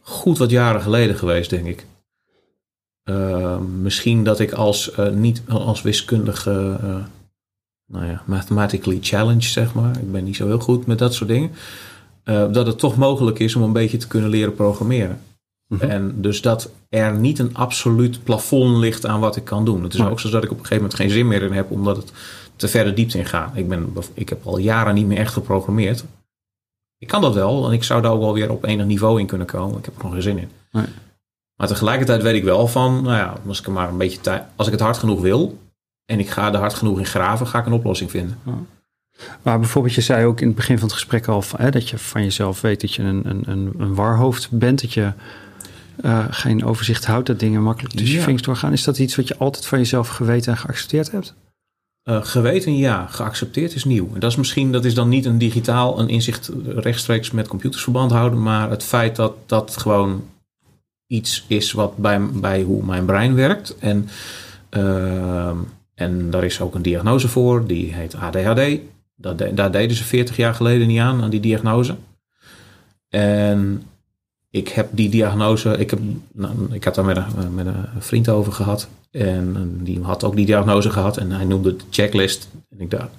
[0.00, 1.86] goed wat jaren geleden geweest, denk ik.
[3.04, 6.78] Uh, misschien dat ik als, uh, niet als wiskundige,
[7.86, 9.98] nou ja, mathematically challenged, zeg maar.
[9.98, 11.50] Ik ben niet zo heel goed met dat soort dingen.
[12.24, 15.20] dat het toch mogelijk is om een beetje te kunnen leren programmeren.
[15.68, 15.90] Mm -hmm.
[15.90, 19.82] En dus dat er niet een absoluut plafond ligt aan wat ik kan doen.
[19.82, 21.70] Het is ook zo dat ik op een gegeven moment geen zin meer in heb,
[21.70, 22.12] omdat het
[22.56, 23.56] te verder diepte in gaat.
[23.56, 26.04] Ik, ben, ik heb al jaren niet meer echt geprogrammeerd.
[26.98, 29.26] Ik kan dat wel en ik zou daar ook wel weer op enig niveau in
[29.26, 29.78] kunnen komen.
[29.78, 30.50] Ik heb er nog geen zin in.
[30.72, 30.86] Nee.
[31.56, 34.42] Maar tegelijkertijd weet ik wel van, nou ja, als ik er maar een beetje tijd,
[34.56, 35.58] als ik het hard genoeg wil
[36.04, 38.38] en ik ga er hard genoeg in graven, ga ik een oplossing vinden.
[38.44, 38.58] Ja.
[39.42, 41.98] Maar bijvoorbeeld, je zei ook in het begin van het gesprek al hè, dat je
[41.98, 45.12] van jezelf weet dat je een, een, een, een warhoofd bent, dat je
[46.04, 48.18] uh, geen overzicht houdt, dat dingen makkelijk tussen ja.
[48.18, 48.72] je vingers doorgaan.
[48.72, 51.34] Is dat iets wat je altijd van jezelf geweten en geaccepteerd hebt?
[52.04, 54.10] Uh, geweten ja, geaccepteerd is nieuw.
[54.14, 57.82] En dat is misschien, dat is dan niet een digitaal, een inzicht rechtstreeks met computers
[57.82, 60.24] verband houden, maar het feit dat dat gewoon
[61.06, 63.78] iets is wat bij, bij hoe mijn brein werkt.
[63.78, 64.08] En,
[64.70, 65.50] uh,
[65.94, 68.80] en daar is ook een diagnose voor, die heet ADHD.
[69.16, 71.96] Dat daar deden ze 40 jaar geleden niet aan, aan die diagnose.
[73.08, 73.82] En
[74.50, 75.98] ik heb die diagnose, ik, heb,
[76.32, 78.88] nou, ik had daar met een, met een vriend over gehad.
[79.10, 81.16] En die had ook die diagnose gehad.
[81.16, 82.48] En hij noemde de checklist.
[82.70, 83.10] En ik dacht,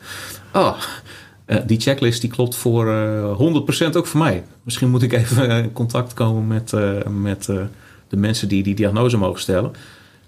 [0.54, 0.78] oh,
[1.66, 4.44] die checklist die klopt voor uh, 100% ook voor mij.
[4.64, 7.62] Misschien moet ik even in contact komen met, uh, met uh,
[8.08, 9.72] de mensen die die diagnose mogen stellen.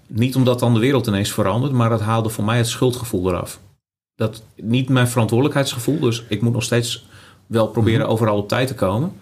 [0.06, 3.60] Niet omdat dan de wereld ineens verandert, maar dat haalde voor mij het schuldgevoel eraf.
[4.14, 7.06] Dat niet mijn verantwoordelijkheidsgevoel, dus ik moet nog steeds
[7.46, 9.12] wel proberen overal op tijd te komen.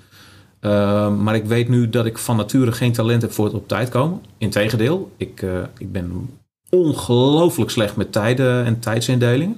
[0.60, 3.68] Uh, maar ik weet nu dat ik van nature geen talent heb voor het op
[3.68, 4.22] tijd komen.
[4.38, 6.28] Integendeel, ik, uh, ik ben
[6.70, 9.56] ongelooflijk slecht met tijden en tijdsindelingen.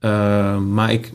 [0.00, 1.12] Uh, maar ik,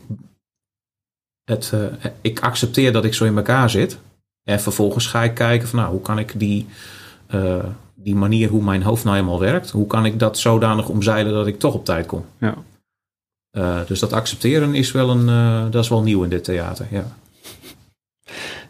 [1.44, 1.72] het,
[2.20, 3.98] ik accepteer dat ik zo in elkaar zit.
[4.42, 6.66] En vervolgens ga ik kijken van nou, hoe kan ik die,
[7.94, 11.46] die manier hoe mijn hoofd nou eenmaal werkt, hoe kan ik dat zodanig omzeilen dat
[11.46, 12.24] ik toch op tijd kom.
[12.38, 12.54] Ja.
[13.86, 16.86] dus dat accepteren is wel, een, dat is wel nieuw in dit theater.
[16.90, 17.06] Ja.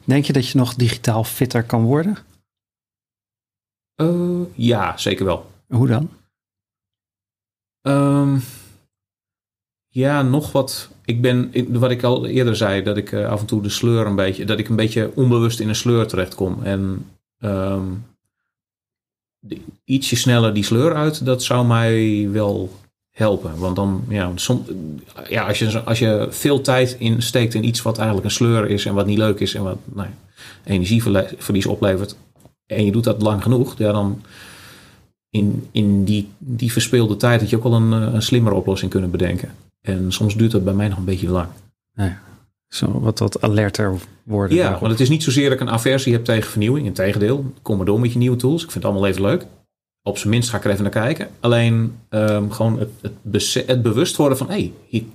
[0.06, 2.16] Denk je dat je nog digitaal fitter kan worden?
[4.00, 5.50] Uh, ja, zeker wel.
[5.68, 6.10] Hoe dan?
[7.82, 8.42] Um,
[9.88, 10.90] ja, nog wat.
[11.04, 14.06] Ik ben, wat ik al eerder zei, dat ik uh, af en toe de sleur
[14.06, 16.62] een beetje, dat ik een beetje onbewust in een sleur terechtkom.
[16.62, 18.06] En um,
[19.38, 22.70] de, ietsje sneller die sleur uit, dat zou mij wel
[23.16, 23.58] helpen.
[23.58, 24.64] Want dan, ja, som,
[25.28, 28.86] ja als, je, als je veel tijd insteekt in iets wat eigenlijk een sleur is
[28.86, 30.08] en wat niet leuk is en wat nou,
[30.64, 32.16] energieverlies oplevert,
[32.66, 34.22] en je doet dat lang genoeg, ja, dan
[35.30, 39.10] in, in die, die verspeelde tijd had je ook wel een, een slimmere oplossing kunnen
[39.10, 39.50] bedenken.
[39.80, 41.48] En soms duurt dat bij mij nog een beetje lang.
[41.94, 42.12] Nee,
[42.68, 44.56] zo wat, wat alerter worden.
[44.56, 44.80] Ja, daarop.
[44.80, 46.86] want het is niet zozeer dat ik een aversie heb tegen vernieuwing.
[46.86, 48.64] Integendeel, kom maar door met je nieuwe tools.
[48.64, 49.46] Ik vind het allemaal even leuk
[50.06, 51.28] op zijn minst ga ik er even naar kijken.
[51.40, 52.90] Alleen um, gewoon het,
[53.66, 54.50] het, bewust worden van...
[54.50, 55.06] hé, hey,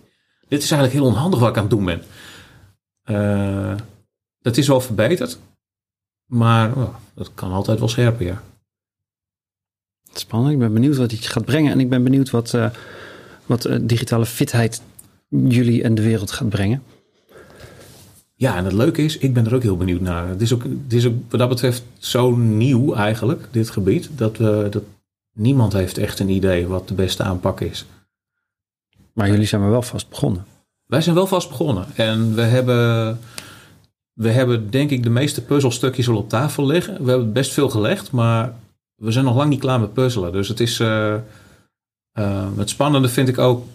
[0.48, 2.02] dit is eigenlijk heel onhandig wat ik aan het doen ben.
[3.06, 3.76] Uh,
[4.42, 5.40] dat is wel verbeterd.
[6.26, 8.42] Maar oh, dat kan altijd wel scherper.
[10.14, 10.54] Spannend.
[10.54, 11.72] Ik ben benieuwd wat het gaat brengen.
[11.72, 12.70] En ik ben benieuwd wat, uh,
[13.46, 14.82] wat uh, digitale fitheid
[15.30, 16.84] jullie en de wereld gaat brengen.
[18.42, 20.28] Ja, en het leuke is, ik ben er ook heel benieuwd naar.
[20.28, 24.38] Het is ook, het is ook wat dat betreft zo nieuw eigenlijk, dit gebied, dat,
[24.38, 24.84] we, dat
[25.34, 27.86] niemand heeft echt een idee wat de beste aanpak is.
[29.14, 30.46] Maar jullie zijn maar wel vast begonnen.
[30.86, 31.86] Wij zijn wel vast begonnen.
[31.96, 33.20] En we hebben,
[34.14, 37.04] we hebben denk ik de meeste puzzelstukjes al op tafel liggen.
[37.04, 38.54] We hebben best veel gelegd, maar
[38.96, 40.32] we zijn nog lang niet klaar met puzzelen.
[40.32, 41.16] Dus het is, uh,
[42.20, 43.66] uh, het spannende vind ik ook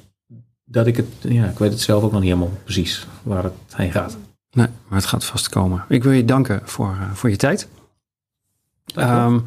[0.64, 3.54] dat ik het, ja, ik weet het zelf ook nog niet helemaal precies waar het
[3.74, 4.16] heen gaat.
[4.56, 5.84] Nee, maar het gaat vast komen.
[5.88, 7.68] Ik wil je danken voor, uh, voor je tijd.
[8.98, 9.44] Um,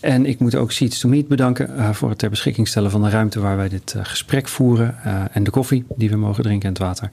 [0.00, 3.02] en ik moet ook Seeds to Meet bedanken uh, voor het ter beschikking stellen van
[3.02, 5.02] de ruimte waar wij dit uh, gesprek voeren.
[5.32, 7.10] en de koffie die we mogen drinken en het water.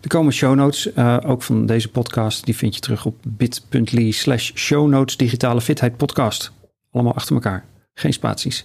[0.00, 2.44] Er komen show notes, ook van deze podcast.
[2.44, 6.52] Die vind je terug op bit.ly slash show notes digitale fitheid podcast.
[6.90, 7.64] Allemaal achter elkaar.
[7.94, 8.64] Geen spaties.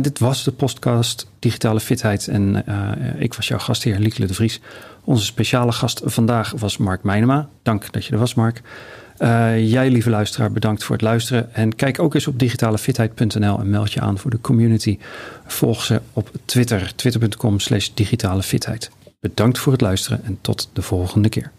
[0.00, 2.64] Dit was de podcast Digitale Fitheid en
[3.18, 4.60] ik was jouw gastheer Liekele de Vries.
[5.04, 7.48] Onze speciale gast vandaag was Mark Meinema.
[7.62, 8.62] Dank dat je er was, Mark.
[9.18, 11.54] Uh, jij, lieve luisteraar, bedankt voor het luisteren.
[11.54, 14.98] En kijk ook eens op digitalefitheid.nl en meld je aan voor de community.
[15.46, 18.90] Volg ze op Twitter, twitter.com slash digitale fitheid.
[19.20, 21.50] Bedankt voor het luisteren en tot de volgende keer.